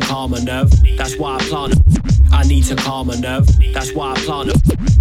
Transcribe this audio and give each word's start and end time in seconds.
to 0.00 0.06
calm 0.06 0.30
my 0.30 0.40
nerve. 0.40 0.70
That's 0.96 1.16
why 1.16 1.36
I 1.36 1.38
plant. 1.44 1.74
I 2.32 2.42
need 2.44 2.64
to 2.64 2.76
calm 2.76 3.06
my 3.06 3.16
nerve. 3.16 3.46
That's 3.72 3.94
why 3.94 4.12
I 4.12 4.14
plant. 4.16 4.52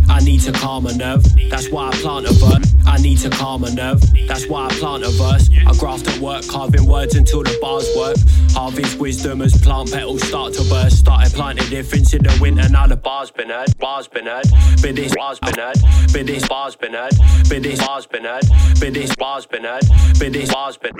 I 0.09 0.19
need 0.19 0.41
to 0.41 0.51
calm 0.51 0.83
my 0.83 0.93
nerve. 0.93 1.23
That's 1.49 1.69
why 1.69 1.89
I 1.89 1.91
plant 1.95 2.27
a 2.27 2.33
verse. 2.33 2.73
I 2.85 2.97
need 3.01 3.17
to 3.19 3.29
calm 3.29 3.61
my 3.61 3.69
nerve. 3.69 4.01
That's 4.27 4.47
why 4.47 4.67
I 4.67 4.69
plant 4.73 5.03
a 5.03 5.09
verse. 5.09 5.49
I 5.65 5.73
graft 5.77 6.07
at 6.07 6.19
work, 6.19 6.47
carving 6.47 6.85
words 6.85 7.15
until 7.15 7.43
the 7.43 7.57
bars 7.61 7.89
work. 7.97 8.15
Harvest 8.55 8.97
wisdom 8.99 9.41
as 9.41 9.55
plant 9.61 9.91
petals 9.91 10.23
start 10.27 10.53
to 10.53 10.63
burst. 10.69 10.99
Started 10.99 11.33
planting 11.33 11.69
difference 11.69 12.13
in 12.13 12.23
the 12.23 12.37
winter, 12.41 12.67
now 12.69 12.87
the 12.87 12.95
bars 12.95 13.29
been 13.31 13.49
heard. 13.49 13.77
Bars 13.79 14.07
been 14.07 14.25
heard. 14.25 14.47
But 14.81 14.95
this 14.95 15.13
bars 15.13 15.39
been 15.39 15.59
heard. 15.59 15.77
But 16.13 16.25
this 16.25 16.47
bars 16.47 16.75
been 16.75 16.93
heard. 16.93 17.13
But 17.49 17.63
this 17.63 17.77
bars 17.77 18.05
been 18.07 18.23
heard. 18.23 18.43
But 18.79 18.93
this 18.93 19.15
bars 19.15 19.45
been 19.45 19.63
heard. 19.63 19.83
But 20.19 20.33
this 20.33 20.49
bars 20.49 20.77
been 20.77 20.93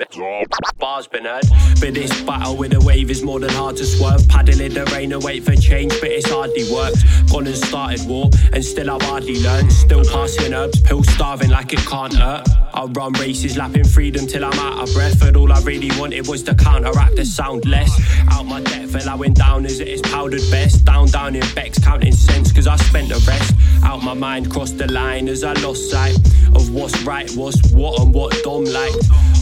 bars 0.86 1.08
been 1.08 1.26
heard. 1.26 1.46
But 1.80 1.94
this 1.94 2.22
battle 2.22 2.56
with 2.58 2.72
the 2.72 2.82
wave 2.82 3.10
is 3.10 3.24
more 3.24 3.40
than 3.40 3.50
hard 3.52 3.78
to 3.78 3.86
swerve. 3.86 4.28
Paddle 4.28 4.62
in 4.62 4.74
the 4.74 4.86
rain 4.94 5.12
and 5.14 5.24
wait 5.24 5.44
for 5.44 5.56
change, 5.56 5.94
but 6.02 6.10
it's 6.10 6.30
hardly 6.30 6.66
worked. 6.72 7.02
Gone 7.32 7.48
and 7.48 7.58
started 7.58 8.02
war, 8.08 8.30
and 8.54 8.64
still 8.64 8.90
I've 8.92 9.02
hardly 9.02 9.42
learned. 9.42 9.72
Still 9.72 10.04
passing 10.04 10.54
herbs, 10.54 10.80
pill 10.82 11.04
starving 11.04 11.50
like 11.50 11.74
it 11.74 11.80
can't 11.80 12.14
hurt. 12.14 12.48
I 12.74 12.84
run 12.86 13.14
races, 13.14 13.58
lapping 13.58 13.86
freedom 13.86 14.28
till 14.28 14.44
I'm 14.44 14.60
out 14.60 14.88
of 14.88 14.94
breath. 14.94 15.22
And 15.22 15.36
all 15.38 15.52
I 15.52 15.60
really 15.62 15.92
wanted 16.00 16.28
was 16.28 16.44
to 16.44 16.56
counteract 16.56 17.16
the 17.16 17.26
sound 17.26 17.45
less. 17.54 17.92
Out 18.32 18.46
my 18.46 18.62
depth, 18.62 18.96
allowing 18.96 19.34
down 19.34 19.66
as 19.66 19.80
it 19.80 19.88
is 19.88 20.02
powdered 20.02 20.42
best. 20.52 20.86
Down, 20.86 21.08
down 21.08 21.36
in 21.36 21.44
Becks, 21.54 21.80
counting 21.80 22.12
cents, 22.12 22.52
cause 22.52 22.68
I 22.68 22.76
spent 22.78 23.10
the 23.10 23.24
rest. 23.28 23.54
Out 23.84 24.04
my 24.04 24.14
mind, 24.14 24.52
crossed 24.52 24.78
the 24.78 24.92
line 24.92 25.28
as 25.28 25.44
I 25.44 25.54
lost 25.54 25.90
sight 25.90 26.16
of 26.56 26.74
what's 26.74 27.00
right, 27.04 27.30
what's 27.32 27.72
what, 27.72 28.00
and 28.02 28.14
what 28.14 28.36
Dom 28.44 28.66
like. 28.66 28.96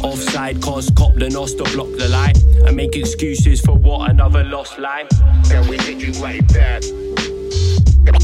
Offside, 0.03 0.61
cause 0.61 0.89
cop 0.91 1.13
the 1.15 1.29
nos 1.29 1.53
to 1.55 1.63
block 1.75 1.89
the 1.97 2.09
light. 2.09 2.37
And 2.65 2.75
make 2.75 2.95
excuses 2.95 3.61
for 3.61 3.75
what 3.75 4.09
another 4.09 4.43
lost 4.43 4.77
life. 4.79 5.09
Can 5.49 5.67
we 5.67 5.77
hit 5.77 5.99
you 5.99 6.13
like 6.21 6.47
that. 6.49 6.83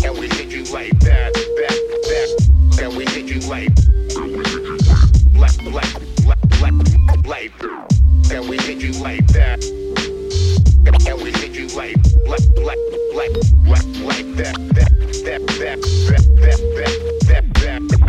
Can 0.02 0.14
we 0.19 0.27
hit 0.30 0.52
you 0.52 0.64
like 0.73 0.97
that, 0.99 1.33
that, 1.33 1.75
that. 2.09 2.83
And 2.83 2.95
we 2.97 3.05
hit 3.05 3.25
you 3.27 3.39
like. 3.49 3.69
Like, 5.36 5.61
like, 5.64 6.61
like, 6.61 7.25
like, 7.25 7.53
like. 7.61 7.88
And 8.31 8.47
we 8.47 8.58
hit 8.58 8.77
you 8.81 8.91
like 9.02 9.25
that. 9.27 9.63
And 11.08 11.22
we 11.22 11.31
hit 11.31 11.55
you 11.55 11.67
like, 11.75 11.97
like, 12.27 12.45
like, 12.58 12.77
like, 13.16 13.31
like, 13.66 14.36
that, 14.36 14.55
that, 14.75 14.91
that, 15.25 15.41
that, 15.59 15.81
that, 16.39 16.59
that, 17.27 17.53
that, 17.53 18.08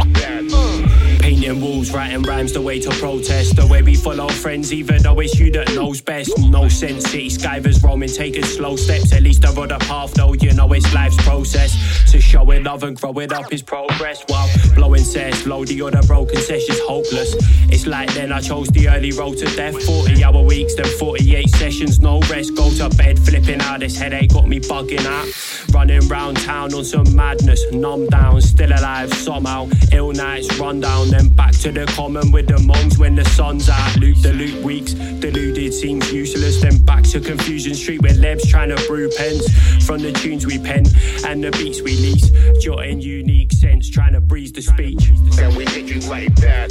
Painting 1.51 1.69
walls, 1.69 1.93
writing 1.93 2.23
rhymes, 2.23 2.53
the 2.53 2.61
way 2.61 2.79
to 2.79 2.91
protest. 2.91 3.57
The 3.57 3.67
way 3.67 3.83
we 3.83 3.97
follow 3.97 4.29
friends, 4.29 4.73
even 4.73 5.03
though 5.03 5.19
it's 5.19 5.37
you 5.37 5.51
that 5.51 5.75
knows 5.75 6.01
best. 6.01 6.31
No 6.39 6.69
sense, 6.69 7.11
city 7.11 7.29
skivers 7.29 7.83
roaming, 7.83 8.09
taking 8.09 8.45
slow 8.45 8.77
steps. 8.77 9.13
At 9.13 9.23
least 9.23 9.45
over 9.45 9.67
the 9.67 9.79
path, 9.79 10.15
though, 10.15 10.35
you 10.35 10.53
know 10.53 10.73
it's 10.73 10.95
life's 10.95 11.17
process. 11.25 11.73
To 12.13 12.21
show 12.21 12.49
it 12.53 12.63
love 12.63 12.85
and 12.85 12.97
grow 12.97 13.19
it 13.19 13.33
up 13.33 13.53
is 13.53 13.63
progress. 13.63 14.23
While 14.29 14.49
blowing 14.77 15.03
says, 15.03 15.43
blow 15.43 15.65
the 15.65 15.83
other 15.83 16.03
broken 16.07 16.37
sessions 16.37 16.79
hopeless. 16.87 17.35
It's 17.69 17.85
like 17.85 18.15
then 18.15 18.31
I 18.31 18.41
chose 18.41 18.69
the 18.69 18.89
early 18.89 19.11
road 19.11 19.39
to 19.39 19.47
death. 19.57 19.83
40 19.83 20.23
hour 20.23 20.43
weeks, 20.43 20.77
then 20.77 20.87
48 20.99 21.49
sessions, 21.51 21.99
no 21.99 22.21
rest. 22.31 22.55
Go 22.55 22.71
to 22.75 22.89
bed, 22.97 23.19
flipping 23.19 23.61
out. 23.63 23.81
This 23.81 23.97
headache 23.97 24.33
got 24.33 24.47
me 24.47 24.61
bugging 24.61 25.05
out. 25.05 25.27
Running 25.75 26.07
round 26.07 26.37
town 26.37 26.75
on 26.75 26.85
some 26.85 27.17
madness, 27.17 27.61
numb 27.73 28.07
down, 28.07 28.41
still 28.41 28.71
alive 28.71 29.13
somehow. 29.15 29.69
Ill 29.93 30.13
nights, 30.13 30.57
run 30.61 30.81
down, 30.81 31.11
then 31.11 31.29
back 31.41 31.53
to 31.53 31.73
the 31.73 31.87
common 31.97 32.31
with 32.33 32.47
the 32.47 32.59
monks 32.59 32.99
when 32.99 33.15
the 33.15 33.25
sun's 33.25 33.71
out. 33.71 33.97
Loop 33.97 34.19
the 34.19 34.31
loop 34.35 34.63
weeks, 34.63 34.93
deluded 34.93 35.73
seems 35.73 36.13
useless. 36.13 36.61
Then 36.61 36.77
back 36.85 37.03
to 37.05 37.19
confusion 37.19 37.73
street 37.75 38.03
where 38.03 38.13
Leb's 38.13 38.47
trying 38.47 38.69
to 38.69 38.77
brew 38.87 39.11
pens 39.17 39.47
from 39.87 40.01
the 40.01 40.13
tunes 40.13 40.45
we 40.45 40.59
pen 40.59 40.85
and 41.25 41.43
the 41.43 41.51
beats 41.53 41.81
we 41.81 41.97
lease. 41.97 42.29
Jotting 42.63 43.01
unique 43.01 43.53
sense, 43.53 43.89
trying 43.89 44.13
to 44.13 44.21
breeze 44.21 44.53
the 44.53 44.61
speech. 44.61 45.09
And 45.41 45.57
we 45.57 45.65
hit 45.65 45.87
you 45.89 46.01
like 46.11 46.35
that. 46.37 46.69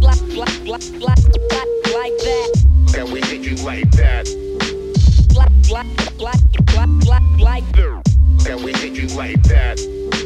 Black, 0.00 0.20
black, 0.32 0.54
black, 0.64 0.84
black, 0.98 1.20
black, 1.50 1.68
like 2.00 2.16
that. 2.24 2.94
And 2.96 3.12
we 3.12 3.20
hit 3.20 3.42
you 3.42 3.56
like 3.56 3.90
that. 3.92 4.24
Black, 5.34 5.52
black, 5.68 5.86
black, 6.16 6.40
black, 6.72 6.88
black, 7.04 7.22
like 7.38 7.72
that. 7.72 8.48
And 8.48 8.64
we 8.64 8.72
hit 8.72 8.94
you 8.94 9.08
like 9.08 9.42
that. 9.44 10.23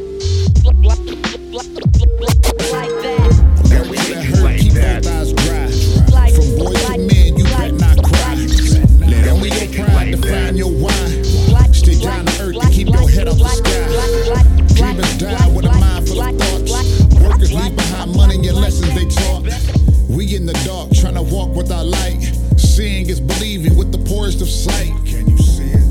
Seeing 22.56 23.08
is 23.08 23.20
believing 23.20 23.76
with 23.76 23.90
the 23.90 23.98
poorest 23.98 24.40
of 24.40 24.48
sight. 24.48 24.94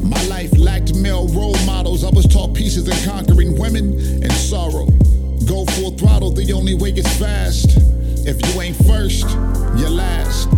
My 0.04 0.24
life 0.28 0.57
male 1.08 1.28
role 1.30 1.58
models. 1.66 2.04
I 2.04 2.10
was 2.10 2.26
taught 2.28 2.54
pieces 2.54 2.86
in 2.88 3.10
conquering 3.10 3.58
women 3.58 3.94
and 4.24 4.32
sorrow. 4.34 4.88
Go 5.48 5.66
full 5.76 5.92
throttle, 5.92 6.32
the 6.32 6.52
only 6.52 6.74
way 6.74 6.90
is 6.90 7.08
fast. 7.18 7.78
If 8.28 8.36
you 8.46 8.62
ain't 8.62 8.76
first, 8.86 9.24
you're 9.80 9.90
last. 9.90 10.50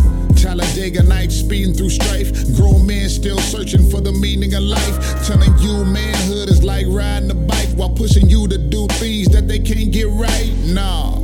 Talladega 0.42 1.04
nights 1.04 1.36
speeding 1.36 1.74
through 1.74 1.90
strife. 1.90 2.30
Grown 2.56 2.84
men 2.84 3.08
still 3.08 3.38
searching 3.38 3.88
for 3.90 4.00
the 4.00 4.12
meaning 4.12 4.52
of 4.54 4.62
life. 4.62 4.96
Telling 5.24 5.56
you 5.58 5.84
manhood 5.84 6.48
is 6.48 6.64
like 6.64 6.86
riding 6.88 7.30
a 7.30 7.34
bike 7.34 7.70
while 7.76 7.90
pushing 7.90 8.28
you 8.28 8.48
to 8.48 8.58
do 8.58 8.88
things 8.98 9.28
that 9.28 9.46
they 9.46 9.60
can't 9.60 9.92
get 9.92 10.08
right. 10.08 10.52
Nah. 10.64 11.14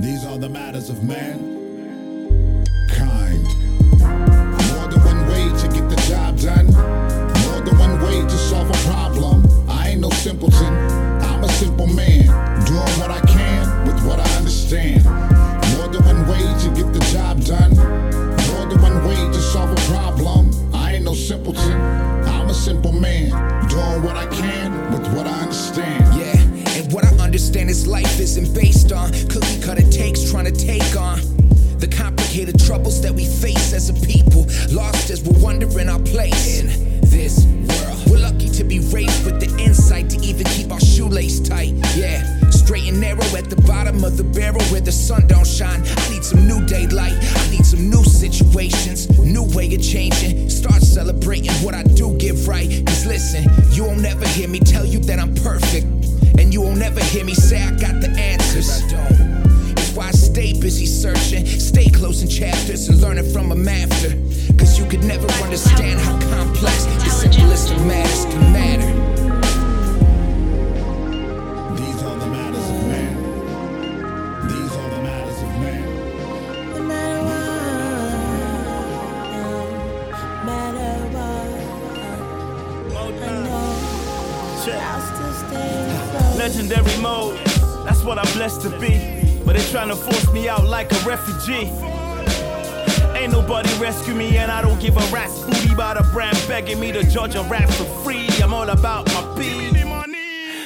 These 0.00 0.24
are 0.24 0.38
the 0.38 0.48
matters 0.48 0.88
of 0.88 1.04
man. 1.04 1.51
What 27.62 27.68
I 27.68 27.70
understand 27.70 27.70
is 27.70 27.86
life 27.86 28.20
isn't 28.20 28.54
based 28.54 28.92
on 28.92 29.12
cookie 29.28 29.60
cutter 29.60 29.88
takes 29.90 30.30
trying 30.30 30.46
to 30.46 30.52
take 30.52 30.96
on 30.96 31.18
the 31.78 31.86
complicated 31.86 32.58
troubles 32.58 33.00
that 33.02 33.12
we 33.12 33.24
face 33.24 33.72
as 33.72 33.88
a 33.88 33.94
people. 34.06 34.46
Lost 34.70 35.10
as 35.10 35.22
we're 35.22 35.38
wondering 35.42 35.88
our 35.88 36.00
place 36.00 36.60
in 36.60 36.66
this 37.10 37.44
world. 37.44 38.10
We're 38.10 38.22
lucky 38.22 38.48
to 38.50 38.64
be 38.64 38.78
raised 38.78 39.24
with 39.24 39.40
the 39.40 39.50
insight 39.62 40.10
to 40.10 40.18
even 40.20 40.46
keep 40.46 40.70
our 40.72 40.80
shoelace 40.80 41.40
tight. 41.40 41.74
Yeah, 41.96 42.22
straight 42.50 42.88
and 42.88 43.00
narrow 43.00 43.26
at 43.36 43.50
the 43.50 43.60
bottom 43.66 44.04
of 44.04 44.16
the 44.16 44.24
barrel 44.24 44.62
where 44.70 44.80
the 44.80 44.92
sun 44.92 45.26
don't 45.26 45.46
shine. 45.46 45.82
I 45.84 46.10
need 46.10 46.24
some 46.24 46.46
new 46.46 46.64
daylight. 46.66 47.14
I 47.14 47.50
need 47.50 47.66
some 47.66 47.90
new 47.90 48.04
situations, 48.04 49.08
new 49.18 49.44
way 49.54 49.74
of 49.74 49.82
changing. 49.82 50.48
Start 50.50 50.82
celebrating 50.82 51.52
what 51.64 51.74
I 51.74 51.82
do 51.82 52.16
get 52.18 52.46
right. 52.46 52.68
Cause 52.86 53.06
listen, 53.06 53.44
you 53.72 53.84
won't 53.84 54.04
ever 54.04 54.26
hear 54.28 54.48
me 54.48 54.60
tell 54.60 54.86
you 54.86 55.00
that 55.00 55.18
I'm 55.18 55.34
perfect. 55.34 55.91
And 56.38 56.52
you 56.52 56.62
won't 56.62 56.82
ever 56.82 57.02
hear 57.04 57.24
me 57.24 57.34
say 57.34 57.62
I 57.62 57.70
got 57.70 58.00
the 58.00 58.10
answers. 58.18 58.82
It's 59.72 59.92
why 59.94 60.08
I 60.08 60.10
stay 60.12 60.52
busy 60.52 60.86
searching, 60.86 61.46
stay 61.46 61.88
closing 61.88 62.28
chapters 62.28 62.88
and 62.88 63.00
learning 63.00 63.30
from 63.32 63.52
a 63.52 63.70
after. 63.70 64.10
Cause 64.58 64.78
you 64.78 64.86
could 64.86 65.04
never 65.04 65.26
understand 65.44 66.00
how 66.00 66.18
complex 66.34 66.84
the 66.84 67.10
simplest 67.10 67.72
of 67.72 67.86
matters 67.86 68.24
can 68.26 68.52
matter. 68.52 68.91
Mode, 87.12 87.36
that's 87.84 88.02
what 88.04 88.16
I'm 88.18 88.32
blessed 88.32 88.62
to 88.62 88.70
be. 88.80 88.94
But 89.44 89.56
they 89.56 89.64
trying 89.70 89.88
to 89.88 89.96
force 89.96 90.32
me 90.32 90.48
out 90.48 90.64
like 90.64 90.90
a 90.92 91.00
refugee. 91.04 91.68
Ain't 93.18 93.32
nobody 93.32 93.68
rescue 93.78 94.14
me, 94.14 94.38
and 94.38 94.50
I 94.50 94.62
don't 94.62 94.80
give 94.80 94.96
a 94.96 95.06
rat's 95.12 95.38
booty 95.44 95.74
by 95.74 95.92
the 95.92 96.04
brand 96.14 96.42
begging 96.48 96.80
me 96.80 96.90
to 96.92 97.02
judge 97.04 97.34
a 97.34 97.42
rap 97.42 97.68
for 97.68 97.84
free. 98.02 98.28
I'm 98.42 98.54
all 98.54 98.70
about 98.70 99.04
my 99.12 99.22
beat. 99.36 99.76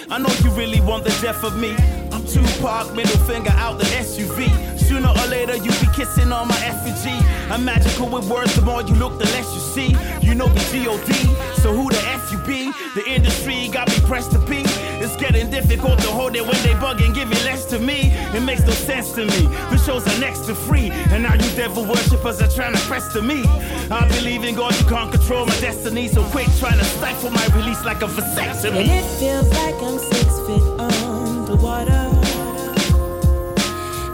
I 0.08 0.18
know 0.18 0.32
you 0.44 0.50
really 0.50 0.80
want 0.80 1.02
the 1.02 1.10
death 1.20 1.42
of 1.42 1.58
me. 1.58 1.74
I'm 2.12 2.24
Tupac, 2.24 2.94
middle 2.94 3.18
finger 3.26 3.50
out 3.54 3.78
the 3.80 3.86
SUV. 4.06 4.46
Sooner 4.78 5.08
or 5.08 5.26
later, 5.26 5.56
you 5.56 5.72
be 5.82 5.88
kissing 5.96 6.30
on 6.30 6.46
my 6.46 6.60
effigy. 6.64 7.18
I'm 7.50 7.64
magical 7.64 8.08
with 8.08 8.30
words, 8.30 8.54
the 8.54 8.62
more 8.62 8.82
you 8.82 8.94
look, 8.94 9.18
the 9.18 9.26
less 9.34 9.52
you 9.52 9.62
see. 9.74 9.96
You 10.24 10.36
know 10.36 10.48
me 10.48 10.60
G.O.D., 10.70 11.12
so 11.60 11.74
who 11.74 11.90
the 11.90 12.00
F 12.14 12.30
you 12.30 12.38
be? 12.46 12.70
The 12.94 13.04
industry 13.10 13.68
got 13.72 13.88
me 13.88 13.98
pressed 14.06 14.30
to 14.30 14.38
be. 14.38 14.62
It's 15.06 15.14
getting 15.14 15.48
difficult 15.50 16.00
to 16.00 16.08
hold 16.08 16.34
it 16.34 16.44
when 16.44 16.60
they 16.64 16.74
bug 16.74 17.00
and 17.00 17.14
give 17.14 17.30
it 17.30 17.44
less 17.44 17.64
to 17.66 17.78
me. 17.78 18.10
It 18.34 18.40
makes 18.42 18.62
no 18.62 18.72
sense 18.72 19.12
to 19.12 19.24
me. 19.24 19.46
The 19.70 19.78
shows 19.78 20.04
are 20.04 20.18
next 20.18 20.46
to 20.46 20.54
free, 20.56 20.90
and 20.90 21.22
now 21.22 21.34
you 21.34 21.48
devil 21.54 21.84
worshippers 21.84 22.42
are 22.42 22.48
trying 22.48 22.74
to 22.74 22.80
press 22.80 23.12
to 23.12 23.22
me. 23.22 23.44
I 23.88 24.08
believe 24.08 24.42
in 24.42 24.56
God, 24.56 24.76
you 24.76 24.84
can't 24.86 25.12
control 25.12 25.46
my 25.46 25.54
destiny, 25.60 26.08
so 26.08 26.24
quit 26.30 26.48
trying 26.58 26.78
to 26.78 26.84
stifle 26.84 27.30
my 27.30 27.46
release 27.54 27.84
like 27.84 28.02
a 28.02 28.06
vasectomy. 28.06 28.82
And 28.82 28.90
it 28.90 29.04
feels 29.20 29.48
like 29.50 29.76
I'm 29.80 29.98
six 30.00 30.40
feet 30.44 30.66
underwater. 30.80 32.10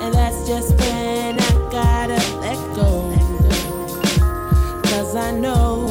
And 0.03 0.13
that's 0.13 0.47
just 0.47 0.75
when 0.79 1.41
I 1.41 1.53
gotta 1.73 2.21
let 2.41 2.61
go. 2.77 3.09
Cause 4.91 5.17
I 5.17 5.31
know 5.31 5.82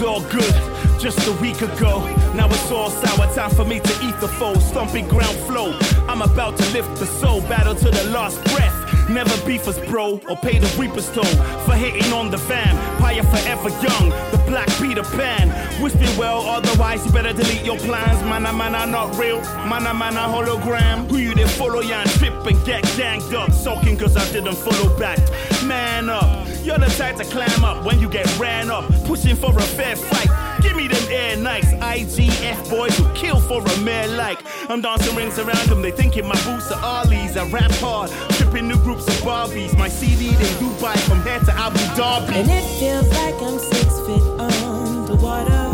was 0.00 0.06
all 0.06 0.20
good 0.30 1.00
just 1.00 1.26
a 1.26 1.32
week 1.40 1.60
ago. 1.62 2.04
Now 2.34 2.46
it's 2.46 2.70
all 2.70 2.90
sour. 2.90 3.32
Time 3.34 3.50
for 3.50 3.64
me 3.64 3.80
to 3.80 3.92
eat 4.02 4.18
the 4.20 4.28
foe. 4.28 4.54
Stomping 4.54 5.08
ground 5.08 5.36
flow. 5.46 5.76
I'm 6.08 6.22
about 6.22 6.56
to 6.58 6.72
lift 6.72 6.96
the 6.96 7.06
soul. 7.06 7.40
Battle 7.42 7.74
to 7.74 7.90
the 7.90 8.04
last 8.10 8.42
breath. 8.44 8.77
Never 9.08 9.46
beef 9.46 9.66
us, 9.66 9.78
bro, 9.88 10.20
or 10.28 10.36
pay 10.36 10.58
the 10.58 10.68
reaper's 10.78 11.10
toll 11.10 11.24
for 11.64 11.74
hitting 11.74 12.12
on 12.12 12.30
the 12.30 12.36
fam. 12.36 12.76
Pyre 12.98 13.22
forever 13.22 13.70
young, 13.80 14.10
the 14.30 14.42
black 14.46 14.68
Peter 14.80 15.02
Pan. 15.02 15.48
Whispering 15.82 16.14
well, 16.18 16.42
otherwise 16.42 17.06
you 17.06 17.12
better 17.12 17.32
delete 17.32 17.64
your 17.64 17.78
plans. 17.78 18.22
Mana 18.24 18.52
mana 18.52 18.86
not 18.86 19.16
real, 19.16 19.40
mana 19.66 19.94
mana 19.94 20.20
hologram. 20.20 21.08
Who 21.10 21.16
you 21.16 21.34
then 21.34 21.48
follow, 21.48 21.80
yeah, 21.80 22.02
and 22.02 22.10
trip 22.10 22.34
and 22.46 22.66
get 22.66 22.82
ganged 22.98 23.32
up. 23.34 23.50
Sulking 23.52 23.96
cause 23.96 24.16
I 24.16 24.30
didn't 24.30 24.56
follow 24.56 24.96
back. 24.98 25.18
Man 25.64 26.10
up, 26.10 26.46
you're 26.62 26.78
the 26.78 26.86
type 26.98 27.16
to 27.16 27.24
climb 27.24 27.64
up 27.64 27.84
when 27.84 28.00
you 28.00 28.10
get 28.10 28.26
ran 28.38 28.70
up. 28.70 28.84
Pushing 29.06 29.36
for 29.36 29.56
a 29.56 29.62
fair 29.62 29.96
fight. 29.96 30.47
Give 30.62 30.76
me 30.76 30.88
them 30.88 31.04
air 31.10 31.36
nights. 31.36 31.72
IGF 31.72 32.70
boys 32.70 32.96
who 32.98 33.06
kill 33.14 33.40
for 33.40 33.62
a 33.62 33.76
mare 33.80 34.08
like. 34.08 34.40
I'm 34.68 34.80
dancing 34.80 35.14
rings 35.16 35.38
around 35.38 35.68
them, 35.68 35.82
they 35.82 35.90
thinking 35.90 36.26
my 36.26 36.38
boots 36.44 36.70
are 36.70 36.82
Ollie's. 36.84 37.36
I 37.36 37.46
rap 37.48 37.70
hard, 37.82 38.10
tripping 38.36 38.68
new 38.68 38.78
groups 38.78 39.06
of 39.06 39.14
Barbies. 39.24 39.76
My 39.78 39.88
CD 39.88 40.34
they 40.34 40.52
Dubai 40.60 40.96
from 41.08 41.22
here 41.22 41.40
to 41.40 41.52
Abu 41.52 41.78
Dhabi. 41.96 42.32
And 42.32 42.50
it 42.50 42.64
feels 42.78 43.08
like 43.20 43.34
I'm 43.40 43.58
six 43.58 43.88
feet 44.06 44.22
underwater. 44.38 45.66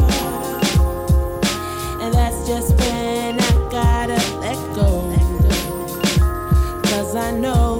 And 2.02 2.12
that's 2.12 2.46
just 2.46 2.74
when 2.78 3.40
I 3.40 3.50
gotta 3.70 4.20
let 4.40 4.58
go. 4.76 5.10
Cause 6.90 7.16
I 7.16 7.30
know 7.32 7.73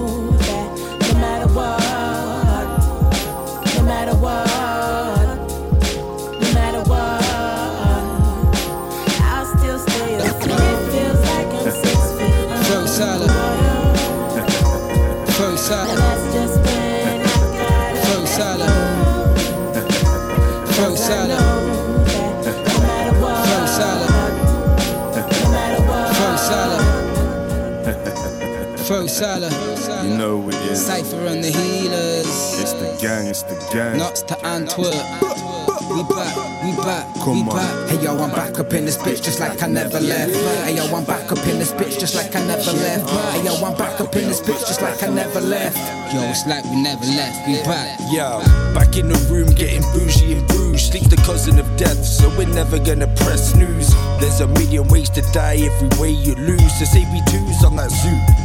Throw 28.87 29.07
salad. 29.07 29.53
You 30.05 30.17
know 30.17 30.37
what 30.37 30.55
it 30.55 30.61
is. 30.73 30.85
Cypher 30.85 31.17
and 31.27 31.43
the 31.43 31.51
healers. 31.51 32.27
It's 32.61 32.73
the 32.75 32.97
gang, 33.01 33.27
it's 33.27 33.43
the 33.43 33.55
gang. 33.73 33.97
Nuts 33.97 34.23
to 34.23 34.37
Antwerp. 34.45 34.93
We 35.89 36.03
back, 36.05 36.37
we 36.65 36.73
back, 36.77 37.07
Come 37.25 37.47
we 37.47 37.53
on. 37.53 37.57
back. 37.57 37.89
Hey 37.89 38.03
yo, 38.03 38.19
I'm 38.19 38.31
back 38.31 38.59
up 38.59 38.73
in 38.75 38.85
this 38.85 38.99
bitch 38.99 39.23
just 39.23 39.41
like 39.41 39.63
I 39.63 39.69
never 39.69 40.01
left. 40.01 40.35
Hey 40.65 40.77
yo, 40.77 40.85
I'm 40.95 41.05
back 41.05 41.31
up 41.33 41.39
in 41.47 41.59
this 41.59 41.73
bitch 41.73 41.99
just 41.99 42.15
like 42.15 42.35
I 42.37 42.45
never 42.45 42.73
left. 42.73 43.09
Hey 43.33 43.45
yo, 43.45 43.55
I'm 43.65 43.77
back 43.77 44.01
up 44.01 44.15
in 44.17 44.29
this 44.29 44.41
bitch 44.41 44.67
just 44.67 44.83
like 44.83 45.03
I 45.03 45.09
never 45.09 45.41
left. 45.41 45.77
Yo, 46.13 46.21
it's 46.25 46.47
like 46.47 46.65
we 46.65 46.83
never 46.83 47.05
left. 47.07 47.49
We 47.49 47.55
back. 47.65 47.99
Yo, 48.13 48.41
back 48.75 48.97
in 48.97 49.09
the 49.09 49.19
room 49.31 49.49
getting 49.55 49.83
bougie 49.93 50.33
and 50.35 50.47
Bruges. 50.49 50.89
Sleep 50.89 51.05
the 51.09 51.17
cousin 51.25 51.59
of 51.59 51.67
death, 51.77 52.05
so 52.05 52.29
we're 52.37 52.53
never 52.53 52.79
gonna 52.79 53.07
press 53.17 53.53
snooze. 53.53 53.95
There's 54.21 54.41
a 54.41 54.49
million 54.49 54.89
ways 54.89 55.09
to 55.11 55.23
die 55.33 55.57
every 55.57 55.89
way 56.01 56.11
you 56.11 56.35
lose. 56.35 56.79
So 56.79 56.85
say 56.85 57.05
we 57.13 57.21
twos 57.31 57.65
on 57.65 57.77
that 57.77 57.91
zoo. 57.91 58.44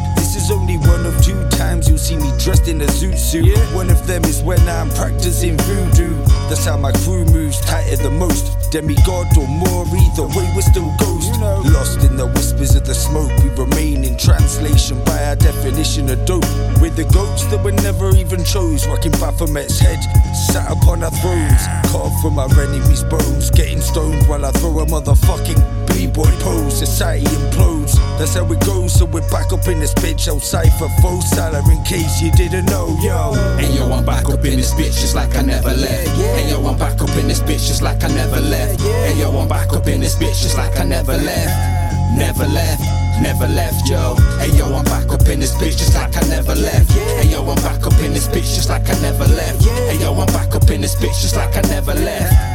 Is 0.49 0.55
only 0.55 0.77
one 0.77 1.05
of 1.05 1.13
two 1.23 1.37
times 1.49 1.87
you'll 1.87 1.99
see 1.99 2.15
me 2.17 2.31
dressed 2.39 2.67
in 2.67 2.81
a 2.81 2.85
zoot 2.85 3.19
suit. 3.19 3.55
One 3.75 3.91
of 3.91 4.07
them 4.07 4.23
is 4.23 4.41
when 4.41 4.59
I'm 4.67 4.89
practicing 4.89 5.55
voodoo. 5.57 6.15
That's 6.49 6.65
how 6.65 6.75
my 6.75 6.91
crew 7.03 7.23
moves, 7.25 7.61
tighter 7.61 7.97
the 7.97 8.09
most. 8.09 8.71
Demigod 8.71 9.27
or 9.37 9.47
more, 9.47 9.85
either 9.85 10.25
way 10.25 10.51
we're 10.55 10.61
still 10.61 10.91
ghost. 10.97 11.39
Lost 11.39 12.03
in 12.03 12.15
the 12.17 12.25
whispers 12.25 12.73
of 12.73 12.83
the 12.83 12.95
smoke, 12.95 13.31
we 13.43 13.49
remain 13.61 14.03
in 14.03 14.17
translation 14.17 15.03
by 15.05 15.23
our 15.25 15.35
definition 15.35 16.09
of 16.09 16.25
dope. 16.25 16.49
We're 16.81 16.89
the 16.89 17.07
goats 17.13 17.45
that 17.45 17.63
we 17.63 17.71
never 17.83 18.09
even 18.15 18.43
chose, 18.43 18.87
rocking 18.87 19.11
Baphomet's 19.13 19.77
head, 19.77 20.01
sat 20.49 20.71
upon 20.71 21.03
our 21.03 21.11
thrones, 21.11 21.61
carved 21.91 22.19
from 22.21 22.39
our 22.39 22.49
enemies' 22.59 23.03
bones, 23.03 23.51
getting 23.51 23.81
stoned 23.81 24.27
while 24.27 24.43
I 24.43 24.51
throw 24.53 24.79
a 24.79 24.85
motherfucking 24.87 25.78
b-boy 25.89 26.31
pose. 26.39 26.77
Society 26.79 27.25
implodes, 27.25 27.95
that's 28.17 28.35
how 28.35 28.45
it 28.51 28.59
goes. 28.65 28.93
So 28.93 29.05
we're 29.05 29.27
back 29.29 29.51
up 29.53 29.67
in 29.67 29.79
this 29.79 29.93
bitch 29.93 30.27
outside 30.27 30.71
for 30.79 30.89
full 31.01 31.21
salary 31.21 31.75
in 31.75 31.83
case 31.83 32.21
you 32.21 32.31
didn't 32.31 32.65
know, 32.65 32.97
yo. 33.01 33.33
And 33.57 33.73
yo, 33.75 33.91
I'm 33.91 34.05
back 34.05 34.29
up 34.29 34.45
in 34.45 34.57
this 34.57 34.73
bitch 34.73 34.99
just 35.01 35.15
like 35.15 35.35
I 35.35 35.41
never 35.41 35.73
left. 35.73 36.09
And 36.09 36.49
yo, 36.49 36.65
I'm 36.65 36.77
back 36.77 37.01
up 37.01 37.15
in 37.17 37.27
this 37.27 37.41
bitch 37.41 37.67
just 37.67 37.81
like 37.81 38.03
I 38.03 38.07
never 38.07 38.39
left. 38.39 38.81
And 38.81 39.19
yo, 39.19 39.31
I'm 39.37 39.47
back 39.47 39.73
up 39.73 39.87
in 39.87 40.01
this 40.01 40.15
bitch 40.15 40.41
just 40.41 40.57
like 40.57 40.79
I 40.79 40.83
never 40.83 41.17
left. 41.17 42.17
Never 42.17 42.45
left. 42.45 42.83
Never 43.21 43.47
left, 43.47 43.89
yo. 43.89 44.15
Hey 44.39 44.55
yo, 44.57 44.65
I'm 44.73 44.85
back 44.85 45.11
up 45.11 45.27
in 45.27 45.41
this 45.41 45.53
bitch 45.55 45.77
just 45.77 45.93
like 45.93 46.15
I 46.15 46.25
never 46.29 46.55
left. 46.55 46.89
Hey 46.91 47.27
yo, 47.27 47.43
I'm 47.43 47.55
back 47.57 47.85
up 47.85 47.99
in 47.99 48.13
this 48.13 48.27
bitch 48.27 48.55
just 48.55 48.69
like 48.69 48.89
I 48.89 48.97
never 49.01 49.25
left. 49.25 49.61
Hey 49.65 49.99
yo, 49.99 50.13
I'm 50.13 50.25
back 50.27 50.55
up 50.55 50.69
in 50.69 50.79
this 50.79 50.95
bitch 50.95 51.19
just 51.21 51.35
like 51.35 51.55
I 51.57 51.61
never 51.67 51.93
left. 51.93 52.48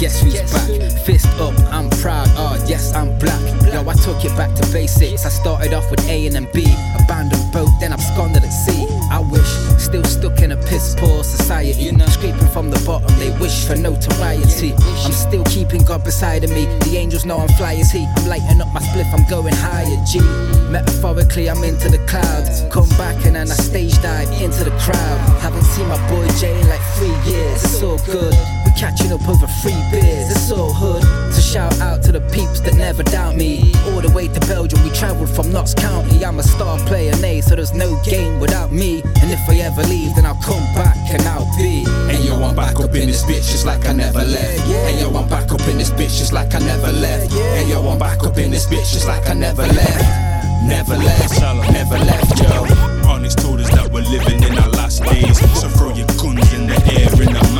Guess 0.00 0.22
who's 0.22 0.40
back. 0.50 1.04
Fist 1.04 1.28
up, 1.38 1.52
I'm 1.70 1.90
proud, 2.00 2.26
oh 2.36 2.56
yes, 2.66 2.94
I'm 2.94 3.18
black. 3.18 3.40
Yo, 3.70 3.86
I 3.86 3.94
took 3.94 4.24
it 4.24 4.34
back 4.36 4.54
to 4.56 4.66
basics. 4.72 5.26
I 5.26 5.28
started 5.28 5.74
off 5.74 5.90
with 5.90 6.00
A 6.08 6.26
and 6.26 6.34
then 6.34 6.48
B. 6.54 6.64
Abandoned 6.98 7.52
boat, 7.52 7.68
then 7.80 7.92
absconded 7.92 8.42
at 8.42 8.50
sea. 8.50 8.86
I 9.10 9.20
wish, 9.20 9.50
still 9.78 10.04
stuck 10.04 10.40
in 10.40 10.52
a 10.52 10.56
piss 10.56 10.94
poor 10.96 11.22
society. 11.22 11.94
Scraping 12.08 12.48
from 12.48 12.70
the 12.70 12.82
bottom, 12.86 13.14
they 13.18 13.30
wish 13.38 13.66
for 13.66 13.76
notoriety. 13.76 14.72
I'm 15.04 15.12
still 15.12 15.44
keeping 15.44 15.82
God 15.82 16.02
beside 16.02 16.44
of 16.44 16.50
me. 16.50 16.64
The 16.88 16.96
angels 16.96 17.26
know 17.26 17.36
I'm 17.36 17.48
fly 17.60 17.74
as 17.74 17.92
he. 17.92 18.06
I'm 18.16 18.26
lighting 18.26 18.60
up 18.62 18.72
my 18.72 18.80
spliff, 18.80 19.12
I'm 19.12 19.28
going 19.28 19.54
higher, 19.54 19.84
G. 20.06 20.20
Metaphorically, 20.70 21.50
I'm 21.50 21.62
into 21.62 21.90
the 21.90 21.98
clouds. 22.06 22.64
Come 22.72 22.88
back 22.96 23.26
and 23.26 23.36
then 23.36 23.50
I 23.50 23.54
stage 23.54 24.00
dive 24.00 24.30
into 24.40 24.64
the 24.64 24.72
crowd. 24.80 25.20
Haven't 25.40 25.64
seen 25.64 25.88
my 25.88 26.00
boy 26.08 26.26
Jay 26.40 26.58
in 26.58 26.68
like 26.68 26.80
three 26.96 27.32
years. 27.32 27.62
It's 27.62 28.06
good. 28.06 28.59
We 28.80 28.86
catching 28.86 29.12
up 29.12 29.28
over 29.28 29.46
free 29.46 29.76
beers. 29.90 30.30
It's 30.30 30.50
all 30.50 30.72
hood. 30.72 31.02
So 31.34 31.42
shout 31.42 31.80
out 31.80 32.02
to 32.04 32.12
the 32.12 32.20
peeps 32.32 32.60
that 32.60 32.74
never 32.76 33.02
doubt 33.02 33.36
me. 33.36 33.74
All 33.92 34.00
the 34.00 34.10
way 34.14 34.26
to 34.28 34.40
Belgium, 34.48 34.82
we 34.82 34.90
travelled 34.90 35.28
from 35.28 35.52
Notts 35.52 35.74
County. 35.74 36.24
I'm 36.24 36.38
a 36.38 36.42
star 36.42 36.78
player, 36.86 37.14
nay, 37.20 37.42
so 37.42 37.56
there's 37.56 37.74
no 37.74 38.00
game 38.04 38.40
without 38.40 38.72
me. 38.72 39.02
And 39.20 39.30
if 39.30 39.40
I 39.50 39.56
ever 39.56 39.82
leave, 39.82 40.14
then 40.14 40.24
I'll 40.24 40.40
come 40.42 40.64
back 40.72 40.96
and 41.12 41.20
I'll 41.28 41.44
be. 41.58 41.84
Hey 42.08 42.24
yo, 42.24 42.42
I'm 42.42 42.56
back 42.56 42.80
up 42.80 42.94
in 42.94 43.06
this 43.06 43.22
bitch 43.24 43.52
just 43.52 43.66
like 43.66 43.84
I 43.86 43.92
never 43.92 44.24
left. 44.24 44.60
Hey 44.60 44.98
yo, 44.98 45.10
I'm 45.14 45.28
back 45.28 45.52
up 45.52 45.60
in 45.68 45.76
this 45.76 45.90
bitch 45.90 46.16
just 46.16 46.32
like 46.32 46.54
I 46.54 46.58
never 46.60 46.90
left. 46.90 47.32
Hey 47.32 47.68
yo, 47.68 47.86
I'm 47.86 47.98
back 47.98 48.24
up 48.24 48.38
in 48.38 48.50
this 48.50 48.66
bitch 48.66 48.92
just 48.94 49.06
like 49.06 49.28
I 49.28 49.34
never 49.34 49.66
left. 49.66 50.30
Never 50.64 50.96
left, 50.96 51.40
never 51.72 51.98
left, 51.98 52.40
yo. 52.40 52.64
Onyx 53.08 53.34
told 53.34 53.60
us 53.60 53.68
that 53.70 53.90
we're 53.92 54.08
living 54.08 54.42
in 54.42 54.56
our 54.56 54.68
last 54.70 55.02
days. 55.02 55.36
So 55.60 55.68
throw 55.68 55.92
your 55.92 56.06
guns 56.16 56.52
in 56.54 56.66
the 56.66 56.76
air 56.96 57.12
in 57.20 57.36
a 57.36 57.42
mad 57.52 57.59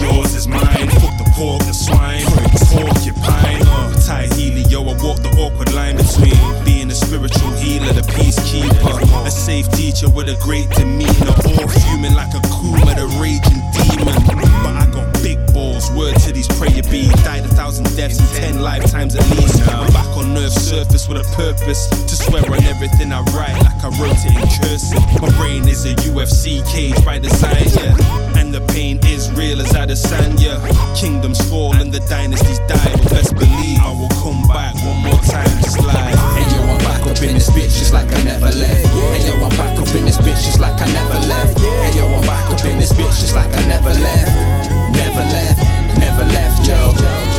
yours 0.00 0.34
is 0.34 0.48
mine. 0.48 0.88
Fuck 1.00 1.16
the 1.18 1.30
pork, 1.36 1.62
the 1.64 1.72
swine, 1.72 2.24
porcupine. 2.72 3.62
Uh, 3.66 3.92
Ty 4.06 4.26
Healy, 4.34 4.62
yo, 4.68 4.82
I 4.82 4.96
walk 5.02 5.22
the 5.22 5.30
awkward 5.38 5.72
line 5.72 5.96
between 5.96 6.36
being 6.64 6.90
a 6.90 6.94
spiritual 6.94 7.52
healer, 7.60 7.92
the 7.92 8.02
peacekeeper. 8.02 9.26
A 9.26 9.30
safe 9.30 9.70
teacher 9.72 10.08
with 10.08 10.28
a 10.28 10.36
great 10.42 10.68
demeanor. 10.70 11.34
All 11.46 11.68
fuming 11.68 12.14
like 12.14 12.32
a 12.34 12.40
kuma, 12.48 12.94
the 12.96 13.06
raging 13.20 13.62
demon. 13.76 14.16
But 14.64 14.76
I 14.76 14.88
got 14.90 15.12
big 15.22 15.38
balls, 15.52 15.90
word 15.92 16.16
to 16.26 16.32
these 16.32 16.48
prayer 16.48 16.82
bees. 16.90 17.12
Died 17.22 17.44
a 17.44 17.48
thousand 17.48 17.84
deaths 17.96 18.18
in 18.18 18.26
ten 18.40 18.60
lifetimes 18.60 19.14
at 19.14 19.28
least. 19.36 19.60
I'm 19.68 19.92
back 19.92 20.08
on 20.16 20.36
Earth's 20.36 20.62
surface 20.62 21.08
with 21.08 21.18
a 21.18 21.26
purpose 21.36 21.88
to 21.88 22.16
swear 22.16 22.44
on 22.46 22.62
everything 22.64 23.12
I 23.12 23.20
write, 23.36 23.59
like 23.82 23.92
I 23.92 24.04
in 24.28 24.48
cursive. 24.60 25.22
My 25.22 25.30
brain 25.36 25.66
is 25.68 25.84
a 25.84 25.94
UFC 26.08 26.66
cage 26.68 27.04
by 27.04 27.18
design, 27.18 27.64
yeah. 27.76 28.38
And 28.38 28.52
the 28.52 28.60
pain 28.72 28.98
is 29.06 29.30
real 29.32 29.60
as 29.60 29.72
Adesanya. 29.72 30.60
Kingdoms 30.96 31.40
fall 31.48 31.74
and 31.74 31.92
the 31.92 32.00
dynasties 32.00 32.58
die, 32.60 32.92
but 32.96 33.10
best 33.10 33.34
believe 33.34 33.78
I 33.80 33.92
will 33.92 34.12
come 34.22 34.42
back 34.48 34.74
one 34.84 35.02
more 35.02 35.20
time 35.24 35.50
to 35.62 35.70
slide. 35.70 36.14
Hey 36.36 36.46
yo, 36.56 36.62
I'm 36.72 36.78
back 36.78 37.02
up 37.02 37.22
in 37.22 37.34
this 37.34 37.50
bitch 37.50 37.78
just 37.78 37.92
like 37.92 38.10
I 38.12 38.22
never 38.22 38.50
left. 38.50 38.86
Hey 39.16 39.26
yo, 39.26 39.34
I'm 39.44 39.50
back 39.56 39.78
up 39.78 39.94
in 39.94 40.04
this 40.04 40.18
bitch 40.18 40.44
just 40.44 40.60
like 40.60 40.80
I 40.80 40.86
never 40.92 41.18
left. 41.26 41.58
Hey 41.58 41.96
yo, 41.96 42.06
I'm 42.06 42.26
back 42.26 42.50
up 42.50 42.64
in 42.64 42.78
this 42.78 42.92
bitch 42.92 43.20
just 43.20 43.34
like 43.34 43.52
I 43.54 43.66
never 43.66 43.90
left. 43.90 44.70
Never 44.92 45.24
left, 45.32 45.98
never 45.98 46.24
left, 46.24 46.68
yo. 46.68 47.29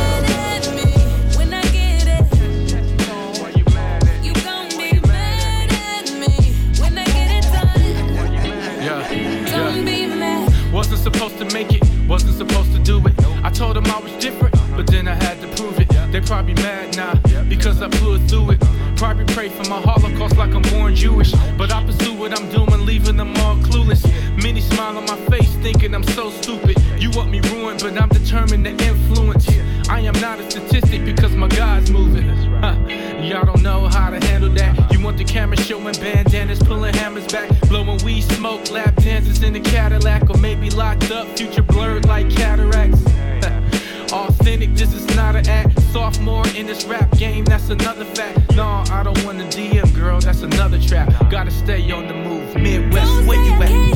Told 13.62 13.76
them 13.76 13.86
I 13.86 14.00
was 14.00 14.12
different, 14.14 14.56
but 14.76 14.88
then 14.88 15.06
I 15.06 15.14
had 15.14 15.40
to 15.40 15.46
prove 15.54 15.78
it. 15.78 15.88
They 16.10 16.20
probably 16.20 16.54
mad 16.54 16.96
now 16.96 17.14
because 17.48 17.80
I 17.80 17.86
blew 17.86 18.16
it 18.16 18.28
through 18.28 18.50
it. 18.54 18.60
Probably 18.96 19.24
pray 19.36 19.50
for 19.50 19.64
my 19.70 19.80
Holocaust 19.80 20.36
like 20.36 20.52
I'm 20.52 20.62
born 20.74 20.96
Jewish. 20.96 21.32
But 21.56 21.70
I 21.70 21.84
pursue 21.86 22.12
what 22.12 22.36
I'm 22.36 22.48
doing, 22.50 22.84
leaving 22.84 23.16
them 23.16 23.36
all 23.36 23.56
clueless. 23.68 24.02
Many 24.42 24.60
smile 24.60 24.98
on 24.98 25.06
my 25.06 25.18
face, 25.30 25.54
thinking 25.66 25.94
I'm 25.94 26.02
so 26.02 26.30
stupid. 26.30 26.76
You 26.98 27.10
want 27.12 27.30
me 27.30 27.38
ruined, 27.52 27.80
but 27.82 27.96
I'm 28.02 28.08
determined 28.08 28.64
to 28.64 28.72
influence. 28.84 29.46
I 29.88 30.00
am 30.00 30.14
not 30.20 30.40
a 30.40 30.50
statistic 30.50 31.04
because 31.04 31.34
my 31.34 31.48
God's 31.48 31.90
moving. 31.90 32.28
Huh. 32.60 32.76
Y'all 33.20 33.44
don't 33.44 33.62
know 33.62 33.88
how 33.88 34.10
to 34.10 34.24
handle 34.26 34.50
that. 34.50 34.92
You 34.92 35.00
want 35.00 35.18
the 35.18 35.24
camera 35.24 35.56
showing 35.56 35.94
bandanas, 35.94 36.58
pulling 36.62 36.94
hammers 36.94 37.26
back, 37.26 37.48
blowing 37.68 38.02
weed 38.04 38.22
smoke, 38.22 38.70
lap 38.70 38.94
dances 38.96 39.42
in 39.42 39.52
the 39.52 39.60
Cadillac, 39.60 40.30
or 40.30 40.38
maybe 40.38 40.70
locked 40.70 41.10
up, 41.10 41.26
future 41.36 41.62
blurred 41.62 42.06
like 42.06 42.30
cataracts. 42.30 43.02
Authentic, 44.12 44.74
this 44.74 44.92
is 44.92 45.06
not 45.16 45.36
an 45.36 45.48
act. 45.48 45.80
Sophomore 45.92 46.46
in 46.48 46.66
this 46.66 46.84
rap 46.84 47.10
game, 47.18 47.44
that's 47.44 47.70
another 47.70 48.04
fact. 48.04 48.54
No, 48.54 48.84
I 48.90 49.02
don't 49.02 49.24
want 49.24 49.40
a 49.40 49.44
DM, 49.44 49.94
girl, 49.94 50.20
that's 50.20 50.42
another 50.42 50.80
trap. 50.80 51.12
Gotta 51.30 51.50
stay 51.50 51.90
on 51.90 52.08
the 52.08 52.14
move. 52.14 52.54
Midwest, 52.56 53.26
where 53.26 53.42
you 53.42 53.52
at? 53.62 53.91